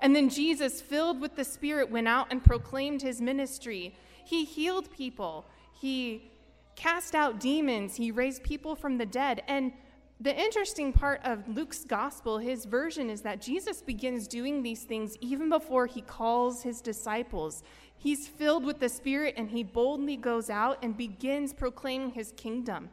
And 0.00 0.14
then 0.14 0.30
Jesus, 0.30 0.80
filled 0.80 1.20
with 1.20 1.34
the 1.36 1.44
Spirit, 1.44 1.90
went 1.90 2.08
out 2.08 2.28
and 2.30 2.42
proclaimed 2.42 3.02
his 3.02 3.20
ministry. 3.20 3.94
He 4.24 4.44
healed 4.44 4.90
people, 4.92 5.44
he 5.78 6.30
cast 6.76 7.14
out 7.14 7.40
demons, 7.40 7.96
he 7.96 8.10
raised 8.10 8.42
people 8.44 8.74
from 8.76 8.96
the 8.96 9.04
dead. 9.04 9.42
And 9.48 9.72
the 10.20 10.34
interesting 10.38 10.92
part 10.92 11.20
of 11.24 11.48
Luke's 11.48 11.84
gospel, 11.84 12.38
his 12.38 12.64
version, 12.64 13.10
is 13.10 13.22
that 13.22 13.42
Jesus 13.42 13.82
begins 13.82 14.28
doing 14.28 14.62
these 14.62 14.84
things 14.84 15.16
even 15.20 15.48
before 15.48 15.86
he 15.86 16.00
calls 16.00 16.62
his 16.62 16.80
disciples. 16.80 17.62
He's 17.98 18.28
filled 18.28 18.64
with 18.64 18.78
the 18.78 18.88
Spirit 18.88 19.34
and 19.36 19.50
he 19.50 19.62
boldly 19.62 20.16
goes 20.16 20.48
out 20.48 20.78
and 20.82 20.96
begins 20.96 21.52
proclaiming 21.52 22.12
his 22.12 22.32
kingdom. 22.32 22.88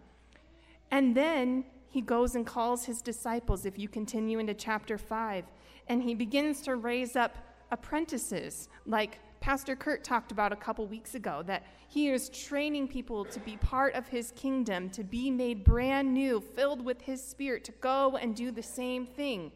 And 0.89 1.15
then 1.15 1.65
he 1.97 2.01
goes 2.01 2.35
and 2.35 2.45
calls 2.45 2.85
his 2.85 3.01
disciples, 3.01 3.65
if 3.65 3.79
you 3.79 3.89
continue 3.89 4.37
into 4.37 4.53
chapter 4.53 4.99
5, 4.99 5.45
and 5.87 6.03
he 6.03 6.13
begins 6.13 6.61
to 6.61 6.75
raise 6.75 7.15
up 7.15 7.39
apprentices, 7.71 8.69
like 8.85 9.17
Pastor 9.39 9.75
Kurt 9.75 10.03
talked 10.03 10.31
about 10.31 10.53
a 10.53 10.55
couple 10.55 10.85
weeks 10.85 11.15
ago, 11.15 11.41
that 11.47 11.63
he 11.87 12.09
is 12.09 12.29
training 12.29 12.87
people 12.87 13.25
to 13.25 13.39
be 13.39 13.57
part 13.57 13.95
of 13.95 14.07
his 14.07 14.31
kingdom, 14.33 14.91
to 14.91 15.03
be 15.03 15.31
made 15.31 15.63
brand 15.63 16.13
new, 16.13 16.39
filled 16.39 16.85
with 16.85 17.01
his 17.01 17.19
spirit, 17.19 17.63
to 17.63 17.71
go 17.71 18.15
and 18.17 18.35
do 18.35 18.51
the 18.51 18.61
same 18.61 19.07
thing, 19.07 19.51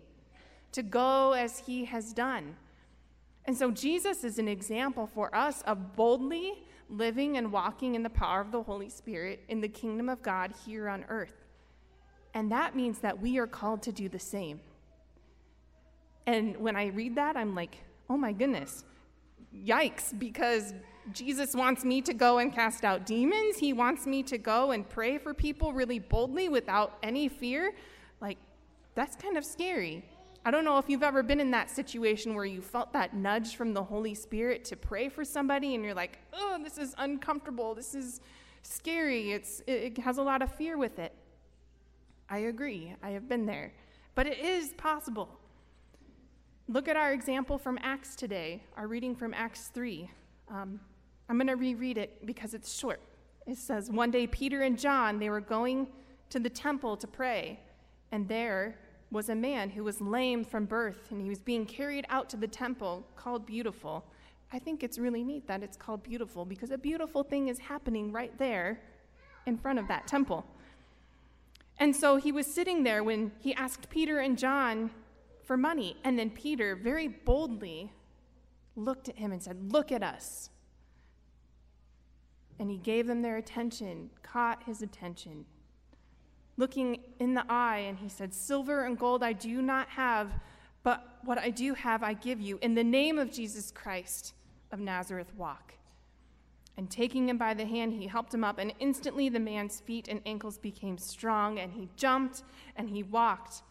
to 0.72 0.82
go 0.82 1.34
as 1.34 1.60
he 1.60 1.86
has 1.86 2.12
done. 2.12 2.56
And 3.46 3.56
so 3.56 3.70
Jesus 3.70 4.24
is 4.24 4.40
an 4.40 4.48
example 4.48 5.06
for 5.06 5.30
us 5.36 5.62
of 5.68 5.96
boldly 5.96 6.54
living 6.90 7.38
and 7.38 7.52
walking 7.52 7.94
in 7.94 8.02
the 8.02 8.10
power 8.10 8.42
of 8.42 8.52
the 8.52 8.64
Holy 8.64 8.90
Spirit 8.90 9.44
in 9.48 9.62
the 9.62 9.70
kingdom 9.70 10.10
of 10.10 10.24
God 10.24 10.56
here 10.66 10.90
on 10.90 11.06
earth. 11.08 11.41
And 12.34 12.52
that 12.52 12.76
means 12.76 13.00
that 13.00 13.22
we 13.22 13.38
are 13.38 13.48
called 13.48 13.82
to 13.84 13.92
do 13.92 14.08
the 14.10 14.20
same. 14.20 14.62
And 16.26 16.58
when 16.58 16.76
I 16.76 16.88
read 16.88 17.16
that, 17.16 17.36
I'm 17.36 17.56
like, 17.56 17.78
oh 18.10 18.18
my 18.18 18.32
goodness, 18.32 18.86
yikes, 19.56 20.18
because 20.18 20.74
Jesus 21.12 21.56
wants 21.56 21.84
me 21.84 22.02
to 22.02 22.14
go 22.14 22.38
and 22.38 22.54
cast 22.54 22.86
out 22.86 23.06
demons. 23.06 23.58
He 23.58 23.74
wants 23.74 24.06
me 24.06 24.24
to 24.24 24.38
go 24.38 24.72
and 24.72 24.88
pray 24.88 25.18
for 25.18 25.34
people 25.34 25.74
really 25.74 26.00
boldly 26.00 26.48
without 26.48 26.98
any 27.04 27.28
fear. 27.28 27.74
Like, 28.22 28.38
that's 28.96 29.16
kind 29.16 29.38
of 29.38 29.44
scary. 29.44 30.06
I 30.44 30.52
don't 30.52 30.66
know 30.66 30.78
if 30.78 30.90
you've 30.90 31.04
ever 31.04 31.22
been 31.22 31.40
in 31.40 31.52
that 31.52 31.70
situation 31.70 32.34
where 32.34 32.46
you 32.46 32.62
felt 32.62 32.94
that 32.94 33.16
nudge 33.16 33.56
from 33.56 33.74
the 33.74 33.84
Holy 33.84 34.16
Spirit 34.16 34.66
to 34.66 34.76
pray 34.76 35.08
for 35.08 35.24
somebody 35.24 35.76
and 35.76 35.84
you're 35.84 35.94
like, 35.94 36.18
oh, 36.34 36.58
this 36.64 36.78
is 36.78 36.96
uncomfortable. 36.98 37.76
This 37.76 37.94
is 37.94 38.22
scary. 38.64 39.34
It's, 39.34 39.62
it 39.68 39.98
has 40.00 40.18
a 40.18 40.24
lot 40.24 40.42
of 40.42 40.54
fear 40.56 40.78
with 40.78 40.98
it. 40.98 41.14
I 42.32 42.38
agree. 42.38 42.96
I 43.04 43.10
have 43.10 43.28
been 43.28 43.46
there. 43.46 43.74
But 44.16 44.26
it 44.26 44.40
is 44.40 44.72
possible. 44.74 45.38
Look 46.70 46.88
at 46.88 46.96
our 46.96 47.12
example 47.12 47.58
from 47.58 47.78
Acts 47.82 48.16
today, 48.16 48.64
our 48.78 48.88
reading 48.88 49.18
from 49.18 49.34
Acts 49.34 49.68
3. 49.74 50.10
Um, 50.50 50.80
I'm 51.28 51.38
going 51.38 51.48
to 51.48 51.58
reread 51.58 51.98
it 51.98 52.26
because 52.26 52.54
it's 52.54 52.74
short. 52.74 53.02
It 53.46 53.58
says, 53.58 53.92
One 53.92 54.12
day 54.12 54.28
Peter 54.28 54.62
and 54.62 54.80
John, 54.80 55.20
they 55.20 55.30
were 55.30 55.42
going 55.42 55.88
to 56.30 56.40
the 56.40 56.50
temple 56.50 56.96
to 56.96 57.08
pray, 57.08 57.60
and 58.14 58.26
there 58.30 58.78
was 59.12 59.28
a 59.28 59.36
man 59.36 59.70
who 59.70 59.84
was 59.84 60.00
lame 60.00 60.46
from 60.46 60.64
birth, 60.66 61.12
and 61.12 61.22
he 61.22 61.28
was 61.28 61.42
being 61.42 61.66
carried 61.66 62.06
out 62.08 62.30
to 62.30 62.38
the 62.38 62.48
temple 62.48 63.06
called 63.18 63.46
Beautiful. 63.46 64.06
I 64.54 64.60
think 64.60 64.84
it's 64.84 64.98
really 64.98 65.26
neat 65.26 65.48
that 65.48 65.64
it's 65.64 65.76
called 65.76 66.04
Beautiful 66.04 66.46
because 66.46 66.72
a 66.72 66.78
beautiful 66.78 67.24
thing 67.24 67.50
is 67.50 67.60
happening 67.60 68.14
right 68.14 68.38
there 68.38 68.80
in 69.48 69.58
front 69.58 69.80
of 69.80 69.88
that 69.90 70.08
temple. 70.08 70.46
And 71.82 71.94
so 71.94 72.16
he 72.16 72.32
was 72.32 72.48
sitting 72.48 72.84
there 72.84 73.04
when 73.04 73.34
he 73.40 73.54
asked 73.56 73.90
Peter 73.90 74.20
and 74.20 74.38
John 74.38 74.92
for 75.44 75.58
money. 75.58 75.98
And 76.04 76.18
then 76.18 76.30
Peter 76.30 76.76
very 76.76 77.10
boldly 77.10 77.92
looked 78.78 79.10
at 79.10 79.18
him 79.18 79.34
and 79.34 79.44
said, 79.44 79.74
Look 79.74 79.92
at 79.92 80.04
us. 80.04 80.50
And 82.60 82.72
he 82.72 82.78
gave 82.78 83.08
them 83.08 83.22
their 83.22 83.36
attention, 83.36 84.12
caught 84.24 84.64
his 84.64 84.82
attention 84.82 85.46
looking 86.58 87.00
in 87.20 87.34
the 87.34 87.44
eye, 87.50 87.80
and 87.80 87.98
he 87.98 88.08
said, 88.08 88.34
Silver 88.34 88.86
and 88.86 88.98
gold 88.98 89.24
I 89.24 89.34
do 89.34 89.62
not 89.62 89.90
have, 89.90 90.32
but 90.84 91.18
what 91.24 91.38
I 91.38 91.50
do 91.50 91.74
have 91.74 92.04
I 92.04 92.14
give 92.14 92.40
you. 92.40 92.60
In 92.62 92.76
the 92.76 92.84
name 92.84 93.18
of 93.18 93.32
Jesus 93.32 93.72
Christ 93.72 94.34
of 94.72 94.80
Nazareth, 94.80 95.34
walk. 95.36 95.74
And 96.82 96.90
taking 96.90 97.30
him 97.30 97.38
by 97.38 97.54
the 97.54 97.68
hand, 97.68 97.94
he 97.94 98.08
helped 98.08 98.34
him 98.34 98.44
up, 98.44 98.58
and 98.58 98.74
instantly 98.80 99.30
the 99.30 99.40
man's 99.40 99.80
feet 99.82 100.08
and 100.08 100.20
ankles 100.26 100.58
became 100.58 100.98
strong, 100.98 101.60
and 101.60 101.72
he 101.74 101.90
jumped 101.96 102.42
and 102.76 102.90
he 102.90 103.04
walked, 103.04 103.62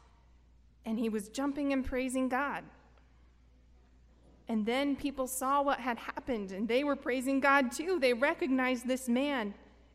and 0.87 0.97
he 0.97 1.09
was 1.09 1.29
jumping 1.29 1.73
and 1.73 1.85
praising 1.85 2.29
God. 2.29 2.62
And 4.47 4.64
then 4.64 4.95
people 4.95 5.26
saw 5.26 5.61
what 5.61 5.81
had 5.81 5.99
happened, 5.99 6.52
and 6.52 6.69
they 6.69 6.85
were 6.85 6.95
praising 6.95 7.40
God 7.40 7.73
too. 7.73 7.99
They 7.99 8.12
recognized 8.12 8.87
this 8.87 9.09
man 9.09 9.55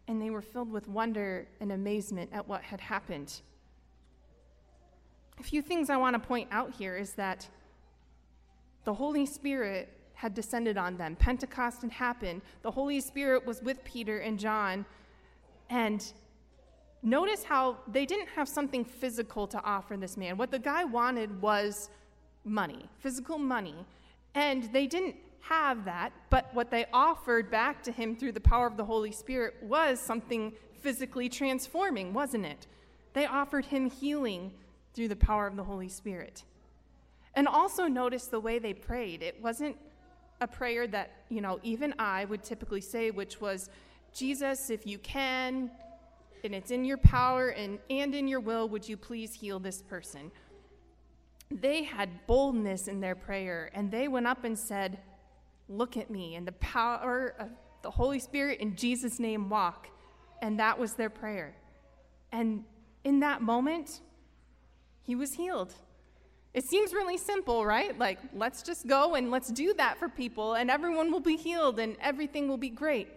and 0.09 0.21
they 0.21 0.29
were 0.29 0.41
filled 0.41 0.69
with 0.69 0.89
wonder 0.89 1.47
and 1.61 1.71
amazement 1.71 2.31
at 2.33 2.49
what 2.49 2.63
had 2.63 2.81
happened. 2.81 3.39
A 5.39 5.43
few 5.43 5.61
things 5.61 5.89
I 5.89 5.95
want 5.95 6.21
to 6.21 6.27
point 6.27 6.49
out 6.51 6.73
here 6.73 6.97
is 6.97 7.13
that 7.13 7.47
the 8.83 8.93
Holy 8.93 9.25
Spirit 9.25 9.89
had 10.15 10.33
descended 10.33 10.77
on 10.77 10.97
them. 10.97 11.15
Pentecost 11.15 11.81
had 11.81 11.91
happened. 11.91 12.41
The 12.63 12.71
Holy 12.71 12.99
Spirit 12.99 13.45
was 13.45 13.61
with 13.61 13.83
Peter 13.83 14.19
and 14.19 14.39
John. 14.39 14.85
And 15.69 16.03
notice 17.03 17.43
how 17.43 17.77
they 17.87 18.05
didn't 18.05 18.29
have 18.29 18.47
something 18.47 18.83
physical 18.83 19.45
to 19.47 19.61
offer 19.63 19.97
this 19.97 20.17
man. 20.17 20.37
What 20.37 20.51
the 20.51 20.59
guy 20.59 20.83
wanted 20.83 21.41
was 21.41 21.89
money, 22.43 22.89
physical 22.99 23.37
money. 23.37 23.85
And 24.33 24.63
they 24.73 24.87
didn't 24.87 25.15
have 25.41 25.85
that, 25.85 26.11
but 26.29 26.49
what 26.53 26.71
they 26.71 26.85
offered 26.91 27.51
back 27.51 27.83
to 27.83 27.91
him 27.91 28.15
through 28.15 28.31
the 28.31 28.41
power 28.41 28.65
of 28.65 28.77
the 28.77 28.85
Holy 28.85 29.11
Spirit 29.11 29.55
was 29.61 29.99
something 29.99 30.51
physically 30.81 31.29
transforming, 31.29 32.13
wasn't 32.13 32.45
it? 32.45 32.67
They 33.13 33.25
offered 33.25 33.65
him 33.65 33.89
healing 33.89 34.51
through 34.93 35.09
the 35.09 35.15
power 35.15 35.45
of 35.45 35.55
the 35.55 35.63
Holy 35.63 35.89
Spirit. 35.89 36.43
And 37.35 37.47
also 37.47 37.87
notice 37.87 38.27
the 38.27 38.39
way 38.39 38.59
they 38.59 38.73
prayed. 38.73 39.21
It 39.21 39.41
wasn't 39.41 39.75
a 40.41 40.47
prayer 40.47 40.87
that, 40.87 41.11
you 41.29 41.41
know, 41.41 41.59
even 41.63 41.93
I 41.97 42.25
would 42.25 42.43
typically 42.43 42.81
say, 42.81 43.11
which 43.11 43.39
was, 43.39 43.69
Jesus, 44.13 44.69
if 44.69 44.85
you 44.85 44.97
can, 44.99 45.71
and 46.43 46.53
it's 46.53 46.71
in 46.71 46.85
your 46.85 46.97
power 46.97 47.49
and, 47.49 47.79
and 47.89 48.13
in 48.13 48.27
your 48.27 48.39
will, 48.39 48.69
would 48.69 48.87
you 48.87 48.97
please 48.97 49.33
heal 49.33 49.59
this 49.59 49.81
person? 49.81 50.31
They 51.51 51.83
had 51.83 52.25
boldness 52.27 52.87
in 52.87 52.99
their 52.99 53.15
prayer, 53.15 53.69
and 53.73 53.91
they 53.91 54.07
went 54.07 54.27
up 54.27 54.43
and 54.43 54.57
said, 54.57 54.99
Look 55.67 55.97
at 55.97 56.11
me, 56.11 56.35
and 56.35 56.47
the 56.47 56.51
power 56.53 57.33
of 57.39 57.49
the 57.81 57.91
Holy 57.91 58.19
Spirit 58.19 58.59
in 58.59 58.75
Jesus' 58.75 59.19
name 59.19 59.49
walk. 59.49 59.87
And 60.41 60.59
that 60.59 60.77
was 60.77 60.93
their 60.93 61.09
prayer. 61.09 61.55
And 62.31 62.63
in 63.03 63.19
that 63.21 63.41
moment, 63.41 64.01
he 65.01 65.15
was 65.15 65.33
healed. 65.33 65.73
It 66.55 66.63
seems 66.63 66.93
really 66.93 67.17
simple, 67.17 67.65
right? 67.65 67.99
Like, 67.99 68.17
let's 68.33 68.63
just 68.63 68.87
go 68.87 69.15
and 69.15 69.29
let's 69.29 69.49
do 69.49 69.73
that 69.73 69.99
for 69.99 70.07
people, 70.07 70.53
and 70.53 70.71
everyone 70.71 71.11
will 71.11 71.19
be 71.19 71.35
healed 71.35 71.79
and 71.79 71.97
everything 71.99 72.47
will 72.47 72.57
be 72.57 72.69
great. 72.69 73.09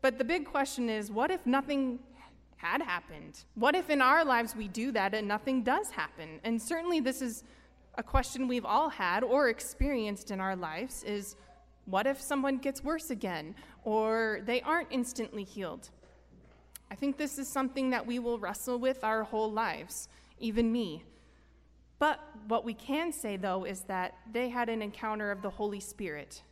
But 0.00 0.16
the 0.16 0.22
big 0.22 0.46
question 0.46 0.88
is 0.88 1.10
what 1.10 1.32
if 1.32 1.44
nothing 1.44 1.98
had 2.56 2.82
happened? 2.82 3.40
What 3.56 3.74
if 3.74 3.90
in 3.90 4.00
our 4.00 4.24
lives 4.24 4.54
we 4.54 4.68
do 4.68 4.92
that 4.92 5.12
and 5.12 5.26
nothing 5.26 5.64
does 5.64 5.90
happen? 5.90 6.38
And 6.44 6.62
certainly, 6.62 7.00
this 7.00 7.20
is 7.20 7.42
a 7.96 8.02
question 8.02 8.46
we've 8.46 8.64
all 8.64 8.90
had 8.90 9.24
or 9.24 9.48
experienced 9.48 10.30
in 10.30 10.40
our 10.40 10.54
lives 10.54 11.02
is 11.02 11.34
what 11.86 12.06
if 12.06 12.20
someone 12.20 12.58
gets 12.58 12.84
worse 12.84 13.10
again 13.10 13.56
or 13.82 14.38
they 14.44 14.60
aren't 14.60 14.88
instantly 14.92 15.42
healed? 15.42 15.90
I 16.92 16.94
think 16.94 17.16
this 17.16 17.38
is 17.38 17.48
something 17.48 17.90
that 17.90 18.06
we 18.06 18.20
will 18.20 18.38
wrestle 18.38 18.78
with 18.78 19.02
our 19.02 19.24
whole 19.24 19.50
lives. 19.50 20.08
even 20.38 20.70
me. 20.72 21.02
But 22.00 22.18
what 22.48 22.64
we 22.64 22.74
can 22.74 23.12
say, 23.12 23.36
though, 23.36 23.64
is 23.64 23.82
that 23.82 24.14
they 24.32 24.48
had 24.48 24.68
an 24.68 24.82
encounter 24.82 25.30
of 25.30 25.42
the 25.42 25.50
Holy 25.50 25.80
Spirit. 25.80 26.42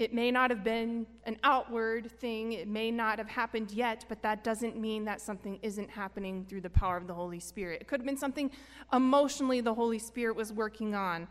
It 0.00 0.12
may 0.12 0.30
not 0.30 0.50
have 0.50 0.62
been 0.62 1.06
an 1.24 1.38
outward 1.44 2.10
thing, 2.20 2.52
it 2.52 2.68
may 2.68 2.90
not 2.90 3.18
have 3.18 3.28
happened 3.28 3.70
yet, 3.70 4.04
but 4.08 4.20
that 4.22 4.44
doesn't 4.44 4.76
mean 4.76 5.04
that 5.06 5.20
something 5.20 5.58
isn't 5.62 5.90
happening 5.90 6.44
through 6.48 6.60
the 6.60 6.70
power 6.70 6.96
of 6.96 7.06
the 7.06 7.14
Holy 7.14 7.40
Spirit. 7.40 7.80
It 7.80 7.86
could 7.86 8.00
have 8.00 8.06
been 8.06 8.16
something 8.16 8.50
emotionally 8.92 9.60
the 9.60 9.74
Holy 9.74 9.98
Spirit 9.98 10.36
was 10.36 10.52
working 10.52 10.94
on, 10.94 11.28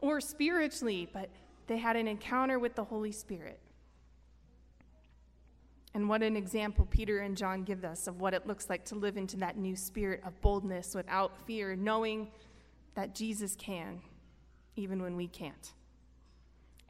or 0.00 0.20
spiritually, 0.20 1.08
but 1.12 1.28
they 1.68 1.78
had 1.78 1.96
an 1.96 2.08
encounter 2.08 2.58
with 2.58 2.74
the 2.74 2.84
Holy 2.84 3.12
Spirit. 3.12 3.60
And 5.94 6.08
what 6.08 6.24
an 6.24 6.36
example 6.36 6.88
Peter 6.90 7.20
and 7.20 7.36
John 7.36 7.62
give 7.62 7.84
us 7.84 8.08
of 8.08 8.20
what 8.20 8.34
it 8.34 8.48
looks 8.48 8.68
like 8.68 8.84
to 8.86 8.96
live 8.96 9.16
into 9.16 9.36
that 9.38 9.56
new 9.56 9.76
spirit 9.76 10.22
of 10.26 10.40
boldness 10.40 10.92
without 10.94 11.46
fear, 11.46 11.76
knowing 11.76 12.28
that 12.94 13.14
Jesus 13.14 13.56
can, 13.56 14.00
even 14.76 15.02
when 15.02 15.16
we 15.16 15.26
can't. 15.26 15.72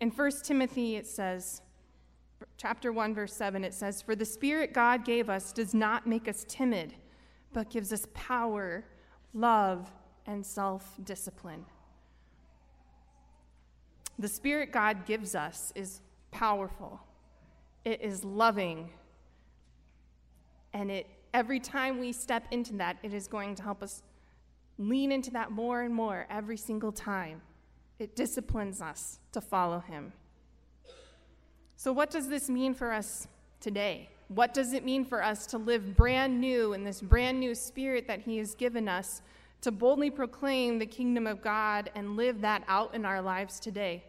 In 0.01 0.11
1 0.11 0.31
Timothy, 0.43 0.97
it 0.97 1.07
says, 1.07 1.63
chapter 2.57 2.93
1, 2.93 3.15
verse 3.15 3.33
7, 3.33 3.65
it 3.65 3.75
says, 3.75 4.03
For 4.03 4.15
the 4.15 4.25
Spirit 4.25 4.73
God 4.73 5.05
gave 5.05 5.31
us 5.31 5.53
does 5.53 5.75
not 5.75 6.07
make 6.07 6.29
us 6.29 6.45
timid, 6.49 6.95
but 7.53 7.71
gives 7.71 7.93
us 7.93 8.07
power, 8.13 8.85
love, 9.33 9.91
and 10.27 10.45
self 10.45 10.99
discipline. 11.05 11.65
The 14.19 14.29
Spirit 14.29 14.73
God 14.73 15.07
gives 15.07 15.35
us 15.35 15.73
is 15.75 16.01
powerful 16.31 17.01
it 17.85 18.01
is 18.01 18.25
loving. 18.25 18.91
And 20.73 20.91
it 20.91 21.07
every 21.33 21.61
time 21.61 21.99
we 21.99 22.13
step 22.13 22.47
into 22.51 22.75
that, 22.75 22.97
it 23.03 23.13
is 23.13 23.27
going 23.29 23.55
to 23.57 23.63
help 23.63 23.83
us 23.83 24.03
lean 24.79 25.13
into 25.13 25.31
that 25.33 25.51
more 25.51 25.83
and 25.83 25.95
more 25.95 26.27
every 26.31 26.57
single 26.57 26.93
time. 26.93 27.41
It 27.99 28.17
disciplines 28.17 28.83
us 28.83 29.21
to 29.33 29.41
follow 29.41 29.81
him. 29.81 30.13
So 31.77 31.93
what 31.93 32.11
does 32.11 32.29
this 32.29 32.49
mean 32.49 32.75
for 32.75 32.93
us 32.93 33.29
today? 33.61 34.09
What 34.29 34.55
does 34.55 34.73
it 34.73 34.85
mean 34.85 35.05
for 35.05 35.23
us 35.23 35.47
to 35.47 35.59
live 35.59 35.97
brand 35.97 36.41
new 36.41 36.73
in 36.73 36.83
this 36.83 37.01
brand 37.01 37.39
new 37.39 37.55
spirit 37.55 38.07
that 38.09 38.21
he 38.21 38.39
has 38.39 38.55
given 38.55 38.89
us 38.89 39.23
to 39.61 39.71
boldly 39.71 40.11
proclaim 40.11 40.79
the 40.79 40.87
kingdom 40.87 41.27
of 41.27 41.43
God 41.43 41.91
and 41.95 42.17
live 42.17 42.41
that 42.41 42.65
out 42.69 42.95
in 42.95 43.05
our 43.05 43.21
lives 43.21 43.61
today? 43.61 44.03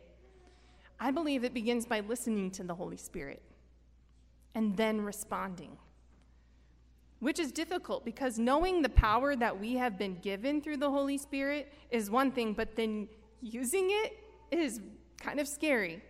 I 1.00 1.12
believe 1.12 1.44
it 1.44 1.54
begins 1.54 1.86
by 1.86 2.00
listening 2.00 2.52
to 2.52 2.64
the 2.64 2.74
Holy 2.74 2.98
Spirit 2.98 3.42
and 4.56 4.76
then 4.78 5.02
responding. 5.02 5.78
Which 7.20 7.40
is 7.40 7.52
difficult 7.52 8.06
because 8.06 8.38
knowing 8.38 8.82
the 8.82 8.90
power 8.90 9.36
that 9.36 9.60
we 9.60 9.74
have 9.76 9.98
been 9.98 10.18
given 10.22 10.62
through 10.62 10.78
the 10.78 10.90
Holy 10.90 11.18
Spirit 11.18 11.72
is 11.90 12.12
one 12.12 12.32
thing, 12.32 12.54
but 12.54 12.76
then 12.76 13.08
using 13.42 13.88
it 13.90 14.20
is 14.52 14.82
kind 15.20 15.40
of 15.40 15.48
scary. 15.48 16.02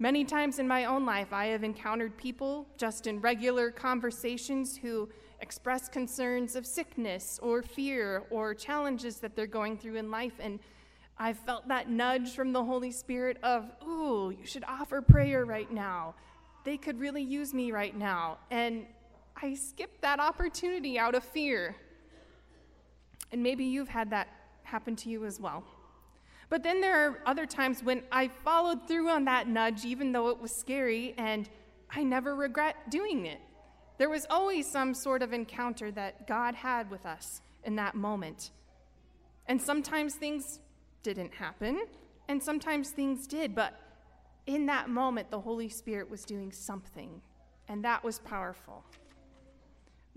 Many 0.00 0.24
times 0.24 0.58
in 0.58 0.68
my 0.68 0.84
own 0.84 1.06
life, 1.06 1.32
I 1.32 1.46
have 1.46 1.64
encountered 1.64 2.16
people 2.16 2.66
just 2.76 3.06
in 3.06 3.20
regular 3.20 3.70
conversations 3.70 4.76
who 4.76 5.08
express 5.40 5.88
concerns 5.88 6.56
of 6.56 6.66
sickness 6.66 7.38
or 7.42 7.62
fear 7.62 8.24
or 8.30 8.54
challenges 8.54 9.16
that 9.16 9.34
they're 9.34 9.46
going 9.46 9.76
through 9.78 9.96
in 9.96 10.10
life. 10.10 10.34
And 10.40 10.60
I've 11.16 11.38
felt 11.38 11.66
that 11.68 11.90
nudge 11.90 12.34
from 12.34 12.52
the 12.52 12.62
Holy 12.62 12.92
Spirit 12.92 13.38
of, 13.42 13.70
ooh, 13.84 14.30
you 14.30 14.46
should 14.46 14.64
offer 14.64 15.00
prayer 15.00 15.44
right 15.44 15.72
now 15.72 16.14
they 16.68 16.76
could 16.76 17.00
really 17.00 17.22
use 17.22 17.54
me 17.54 17.72
right 17.72 17.96
now. 17.96 18.36
And 18.50 18.84
I 19.40 19.54
skipped 19.54 20.02
that 20.02 20.18
opportunity 20.18 20.98
out 20.98 21.14
of 21.14 21.22
fear. 21.22 21.76
And 23.30 23.42
maybe 23.42 23.64
you've 23.64 23.88
had 23.88 24.10
that 24.10 24.28
happen 24.64 24.96
to 24.96 25.08
you 25.08 25.24
as 25.24 25.38
well. 25.38 25.64
But 26.48 26.62
then 26.62 26.80
there 26.80 27.08
are 27.08 27.18
other 27.26 27.46
times 27.46 27.82
when 27.82 28.02
I 28.10 28.28
followed 28.28 28.88
through 28.88 29.08
on 29.10 29.24
that 29.26 29.46
nudge, 29.48 29.84
even 29.84 30.12
though 30.12 30.28
it 30.28 30.40
was 30.40 30.50
scary, 30.50 31.14
and 31.18 31.48
I 31.90 32.02
never 32.02 32.34
regret 32.34 32.90
doing 32.90 33.26
it. 33.26 33.40
There 33.98 34.08
was 34.08 34.26
always 34.30 34.70
some 34.70 34.94
sort 34.94 35.22
of 35.22 35.32
encounter 35.32 35.90
that 35.92 36.26
God 36.26 36.54
had 36.54 36.90
with 36.90 37.04
us 37.04 37.42
in 37.64 37.76
that 37.76 37.94
moment. 37.94 38.50
And 39.46 39.60
sometimes 39.60 40.14
things 40.14 40.60
didn't 41.02 41.34
happen, 41.34 41.82
and 42.28 42.42
sometimes 42.42 42.90
things 42.90 43.26
did, 43.26 43.54
but 43.54 43.78
in 44.46 44.66
that 44.66 44.88
moment, 44.88 45.30
the 45.30 45.40
Holy 45.40 45.68
Spirit 45.68 46.10
was 46.10 46.24
doing 46.24 46.50
something, 46.50 47.20
and 47.68 47.84
that 47.84 48.02
was 48.02 48.18
powerful. 48.20 48.84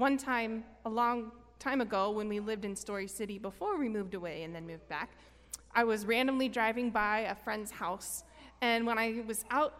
One 0.01 0.17
time, 0.17 0.63
a 0.83 0.89
long 0.89 1.31
time 1.59 1.79
ago, 1.79 2.09
when 2.09 2.27
we 2.27 2.39
lived 2.39 2.65
in 2.65 2.75
Story 2.75 3.07
City 3.07 3.37
before 3.37 3.77
we 3.77 3.87
moved 3.87 4.15
away 4.15 4.41
and 4.41 4.55
then 4.55 4.65
moved 4.65 4.89
back, 4.89 5.11
I 5.75 5.83
was 5.83 6.07
randomly 6.07 6.49
driving 6.49 6.89
by 6.89 7.19
a 7.19 7.35
friend's 7.35 7.69
house, 7.69 8.23
and 8.61 8.87
when 8.87 8.97
I 8.97 9.21
was 9.27 9.45
out 9.51 9.75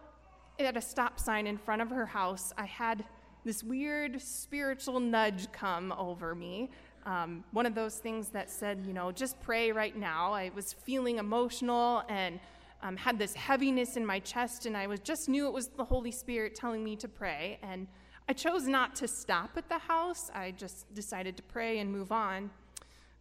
at 0.60 0.78
a 0.78 0.82
stop 0.82 1.20
sign 1.20 1.48
in 1.48 1.58
front 1.58 1.82
of 1.82 1.90
her 1.90 2.06
house, 2.06 2.54
I 2.56 2.68
had 2.68 3.04
this 3.46 3.64
weird 3.64 4.22
spiritual 4.22 5.00
nudge 5.00 5.52
come 5.52 5.92
over 5.94 6.36
me. 6.36 6.70
Um, 7.08 7.44
one 7.50 7.66
of 7.66 7.74
those 7.74 7.96
things 7.96 8.28
that 8.28 8.48
said, 8.48 8.84
you 8.86 8.94
know, 8.94 9.12
just 9.12 9.42
pray 9.42 9.72
right 9.72 9.98
now. 9.98 10.34
I 10.34 10.52
was 10.54 10.72
feeling 10.72 11.18
emotional 11.18 12.04
and 12.10 12.40
um, 12.84 12.96
had 12.96 13.18
this 13.18 13.34
heaviness 13.34 13.98
in 13.98 14.06
my 14.06 14.20
chest, 14.20 14.68
and 14.68 14.78
I 14.78 14.86
was 14.86 15.00
just 15.00 15.30
knew 15.30 15.48
it 15.48 15.52
was 15.52 15.70
the 15.70 15.84
Holy 15.84 16.12
Spirit 16.12 16.54
telling 16.54 16.84
me 16.84 16.96
to 16.98 17.08
pray. 17.08 17.58
And 17.64 17.88
I 18.28 18.34
chose 18.34 18.68
not 18.68 18.96
to 18.96 19.08
stop 19.08 19.52
at 19.58 19.68
the 19.68 19.78
house. 19.78 20.32
I 20.34 20.52
just 20.52 20.94
decided 20.94 21.36
to 21.38 21.44
pray 21.44 21.80
and 21.80 21.92
move 21.92 22.12
on. 22.12 22.50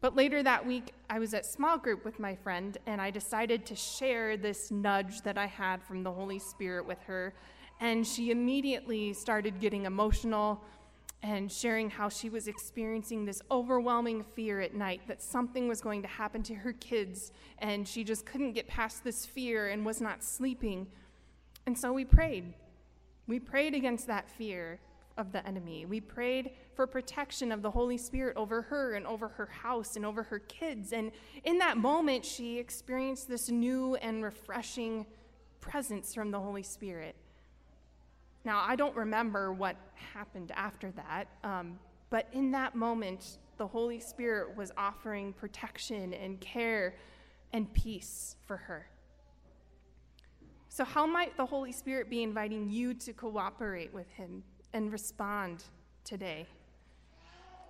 But 0.01 0.17
later 0.17 0.43
that 0.43 0.67
week, 0.67 0.95
I 1.11 1.19
was 1.19 1.35
at 1.35 1.45
small 1.45 1.77
group 1.77 2.05
with 2.05 2.19
my 2.19 2.35
friend, 2.35 2.79
and 2.87 3.03
I 3.03 3.11
decided 3.11 3.67
to 3.67 3.77
share 3.77 4.37
this 4.37 4.71
nudge 4.71 5.21
that 5.23 5.37
I 5.37 5.47
had 5.47 5.83
from 5.83 6.03
the 6.03 6.13
Holy 6.13 6.39
Spirit 6.39 6.87
with 6.87 7.03
her. 7.03 7.35
And 7.81 8.07
she 8.07 8.31
immediately 8.31 9.13
started 9.13 9.61
getting 9.61 9.85
emotional 9.85 10.63
and 11.23 11.53
sharing 11.53 11.91
how 11.91 12.09
she 12.09 12.31
was 12.31 12.49
experiencing 12.49 13.27
this 13.27 13.43
overwhelming 13.51 14.23
fear 14.23 14.61
at 14.61 14.75
night 14.75 15.03
that 15.07 15.21
something 15.21 15.69
was 15.69 15.83
going 15.83 16.01
to 16.01 16.09
happen 16.09 16.43
to 16.45 16.55
her 16.55 16.73
kids, 16.75 17.33
and 17.59 17.87
she 17.87 18.03
just 18.03 18.25
couldn't 18.25 18.53
get 18.53 18.67
past 18.67 19.05
this 19.05 19.27
fear 19.27 19.69
and 19.69 19.85
was 19.85 20.01
not 20.01 20.23
sleeping. 20.23 20.87
And 21.67 21.77
so 21.77 21.93
we 21.93 22.07
prayed. 22.07 22.55
We 23.27 23.39
prayed 23.39 23.75
against 23.75 24.07
that 24.07 24.31
fear 24.31 24.79
of 25.21 25.33
the 25.33 25.47
enemy. 25.47 25.85
We 25.87 26.01
prayed 26.01 26.53
for 26.75 26.87
protection 26.87 27.53
of 27.53 27.63
the 27.63 27.71
Holy 27.71 27.99
Spirit 27.99 28.37
over 28.37 28.63
her 28.63 28.95
and 28.95 29.07
over 29.07 29.29
her 29.29 29.47
house 29.47 29.97
and 29.97 30.05
over 30.05 30.23
her 30.25 30.39
kids. 30.39 30.93
And 30.93 31.13
in 31.45 31.59
that 31.59 31.77
moment, 31.77 32.25
she 32.25 32.59
experienced 32.59 33.29
this 33.29 33.51
new 33.51 33.97
and 33.97 34.25
refreshing 34.25 35.07
presence 35.61 36.15
from 36.15 36.31
the 36.31 36.41
Holy 36.41 36.63
Spirit. 36.63 37.15
Now, 38.45 38.65
I 38.67 38.75
don't 38.75 38.97
remember 38.97 39.53
what 39.53 39.77
happened 40.15 40.51
after 40.57 40.91
that, 40.93 41.29
um, 41.45 41.79
but 42.09 42.27
in 42.33 42.51
that 42.53 42.75
moment, 42.75 43.39
the 43.59 43.67
Holy 43.67 44.01
Spirit 44.01 44.57
was 44.57 44.73
offering 44.79 45.35
protection 45.35 46.15
and 46.15 46.41
care 46.41 46.95
and 47.53 47.73
peace 47.75 48.37
for 48.47 48.57
her. 48.57 48.87
So, 50.71 50.85
how 50.85 51.05
might 51.05 51.37
the 51.37 51.45
Holy 51.45 51.73
Spirit 51.73 52.09
be 52.09 52.23
inviting 52.23 52.71
you 52.71 52.95
to 52.95 53.13
cooperate 53.13 53.93
with 53.93 54.09
Him 54.13 54.43
and 54.73 54.93
respond 54.93 55.65
today? 56.05 56.47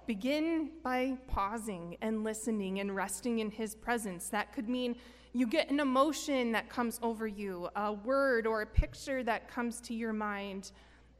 Begin 0.06 0.70
by 0.82 1.16
pausing 1.28 1.96
and 2.02 2.24
listening 2.24 2.80
and 2.80 2.94
resting 2.94 3.38
in 3.38 3.50
His 3.50 3.74
presence. 3.74 4.28
That 4.28 4.52
could 4.52 4.68
mean 4.68 4.96
you 5.32 5.46
get 5.46 5.70
an 5.70 5.78
emotion 5.78 6.50
that 6.52 6.68
comes 6.68 6.98
over 7.02 7.26
you, 7.26 7.68
a 7.76 7.92
word 7.92 8.46
or 8.46 8.62
a 8.62 8.66
picture 8.66 9.22
that 9.22 9.48
comes 9.48 9.80
to 9.82 9.94
your 9.94 10.12
mind, 10.12 10.72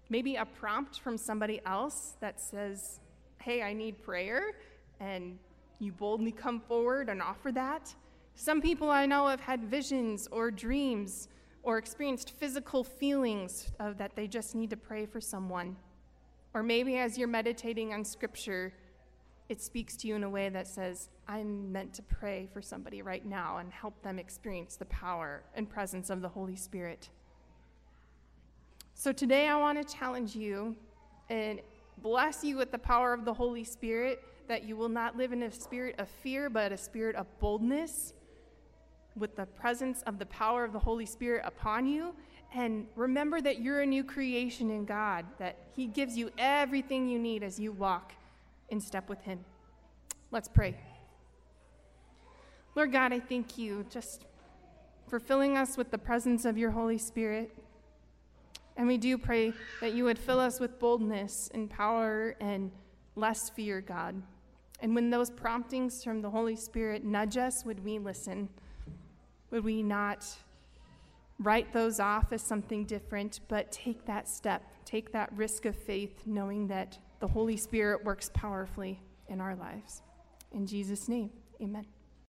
maybe 0.08 0.36
a 0.36 0.44
prompt 0.44 0.98
from 0.98 1.16
somebody 1.16 1.60
else 1.64 2.16
that 2.20 2.40
says, 2.40 2.98
Hey, 3.40 3.62
I 3.62 3.72
need 3.72 4.02
prayer, 4.02 4.52
and 4.98 5.38
you 5.78 5.92
boldly 5.92 6.32
come 6.32 6.60
forward 6.60 7.08
and 7.08 7.22
offer 7.22 7.52
that. 7.52 7.94
Some 8.34 8.60
people 8.60 8.90
I 8.90 9.06
know 9.06 9.28
have 9.28 9.40
had 9.40 9.64
visions 9.64 10.28
or 10.32 10.50
dreams 10.50 11.28
or 11.62 11.78
experienced 11.78 12.30
physical 12.38 12.82
feelings 12.82 13.70
of 13.78 13.98
that 13.98 14.16
they 14.16 14.26
just 14.26 14.54
need 14.54 14.70
to 14.70 14.76
pray 14.76 15.06
for 15.06 15.20
someone. 15.20 15.76
Or 16.54 16.62
maybe 16.62 16.96
as 16.96 17.18
you're 17.18 17.28
meditating 17.28 17.92
on 17.92 18.04
scripture, 18.04 18.72
it 19.48 19.60
speaks 19.60 19.96
to 19.96 20.08
you 20.08 20.14
in 20.14 20.24
a 20.24 20.30
way 20.30 20.48
that 20.48 20.66
says, 20.66 21.08
I'm 21.28 21.70
meant 21.70 21.92
to 21.94 22.02
pray 22.02 22.48
for 22.52 22.62
somebody 22.62 23.02
right 23.02 23.24
now 23.26 23.58
and 23.58 23.72
help 23.72 24.00
them 24.02 24.18
experience 24.18 24.76
the 24.76 24.86
power 24.86 25.42
and 25.54 25.68
presence 25.68 26.08
of 26.08 26.22
the 26.22 26.28
Holy 26.28 26.56
Spirit. 26.56 27.08
So 28.94 29.12
today 29.12 29.48
I 29.48 29.56
want 29.56 29.86
to 29.86 29.96
challenge 29.96 30.36
you 30.36 30.76
and 31.28 31.60
bless 31.98 32.44
you 32.44 32.56
with 32.56 32.70
the 32.70 32.78
power 32.78 33.12
of 33.12 33.24
the 33.24 33.34
Holy 33.34 33.64
Spirit 33.64 34.22
that 34.48 34.64
you 34.64 34.76
will 34.76 34.88
not 34.88 35.16
live 35.16 35.32
in 35.32 35.44
a 35.44 35.52
spirit 35.52 35.94
of 35.98 36.08
fear, 36.08 36.50
but 36.50 36.72
a 36.72 36.76
spirit 36.76 37.14
of 37.16 37.26
boldness 37.38 38.14
with 39.16 39.36
the 39.36 39.46
presence 39.46 40.02
of 40.02 40.18
the 40.18 40.26
power 40.26 40.64
of 40.64 40.72
the 40.72 40.78
Holy 40.78 41.06
Spirit 41.06 41.42
upon 41.44 41.86
you. 41.86 42.14
And 42.54 42.86
remember 42.96 43.40
that 43.40 43.60
you're 43.60 43.80
a 43.80 43.86
new 43.86 44.02
creation 44.02 44.70
in 44.70 44.84
God, 44.84 45.24
that 45.38 45.56
He 45.74 45.86
gives 45.86 46.16
you 46.16 46.30
everything 46.38 47.08
you 47.08 47.18
need 47.18 47.42
as 47.42 47.60
you 47.60 47.72
walk 47.72 48.12
in 48.70 48.80
step 48.80 49.08
with 49.08 49.22
Him. 49.22 49.44
Let's 50.30 50.48
pray. 50.48 50.76
Lord 52.74 52.92
God, 52.92 53.12
I 53.12 53.20
thank 53.20 53.58
you 53.58 53.84
just 53.90 54.24
for 55.08 55.18
filling 55.18 55.56
us 55.56 55.76
with 55.76 55.90
the 55.90 55.98
presence 55.98 56.44
of 56.44 56.56
your 56.56 56.70
Holy 56.70 56.98
Spirit. 56.98 57.56
And 58.76 58.86
we 58.86 58.96
do 58.96 59.18
pray 59.18 59.52
that 59.80 59.92
you 59.92 60.04
would 60.04 60.18
fill 60.18 60.40
us 60.40 60.60
with 60.60 60.78
boldness 60.78 61.50
and 61.52 61.68
power 61.68 62.36
and 62.40 62.70
less 63.16 63.50
fear, 63.50 63.80
God. 63.80 64.22
And 64.80 64.94
when 64.94 65.10
those 65.10 65.30
promptings 65.30 66.02
from 66.02 66.22
the 66.22 66.30
Holy 66.30 66.56
Spirit 66.56 67.04
nudge 67.04 67.36
us, 67.36 67.64
would 67.64 67.84
we 67.84 67.98
listen? 67.98 68.48
Would 69.50 69.64
we 69.64 69.82
not 69.82 70.26
write 71.38 71.72
those 71.72 72.00
off 72.00 72.32
as 72.32 72.42
something 72.42 72.84
different, 72.84 73.40
but 73.48 73.72
take 73.72 74.04
that 74.06 74.28
step, 74.28 74.62
take 74.84 75.12
that 75.12 75.32
risk 75.34 75.64
of 75.64 75.74
faith, 75.74 76.22
knowing 76.26 76.68
that 76.68 76.98
the 77.20 77.28
Holy 77.28 77.56
Spirit 77.56 78.04
works 78.04 78.30
powerfully 78.32 79.00
in 79.28 79.40
our 79.40 79.56
lives? 79.56 80.02
In 80.52 80.66
Jesus' 80.66 81.08
name, 81.08 81.30
amen. 81.60 81.86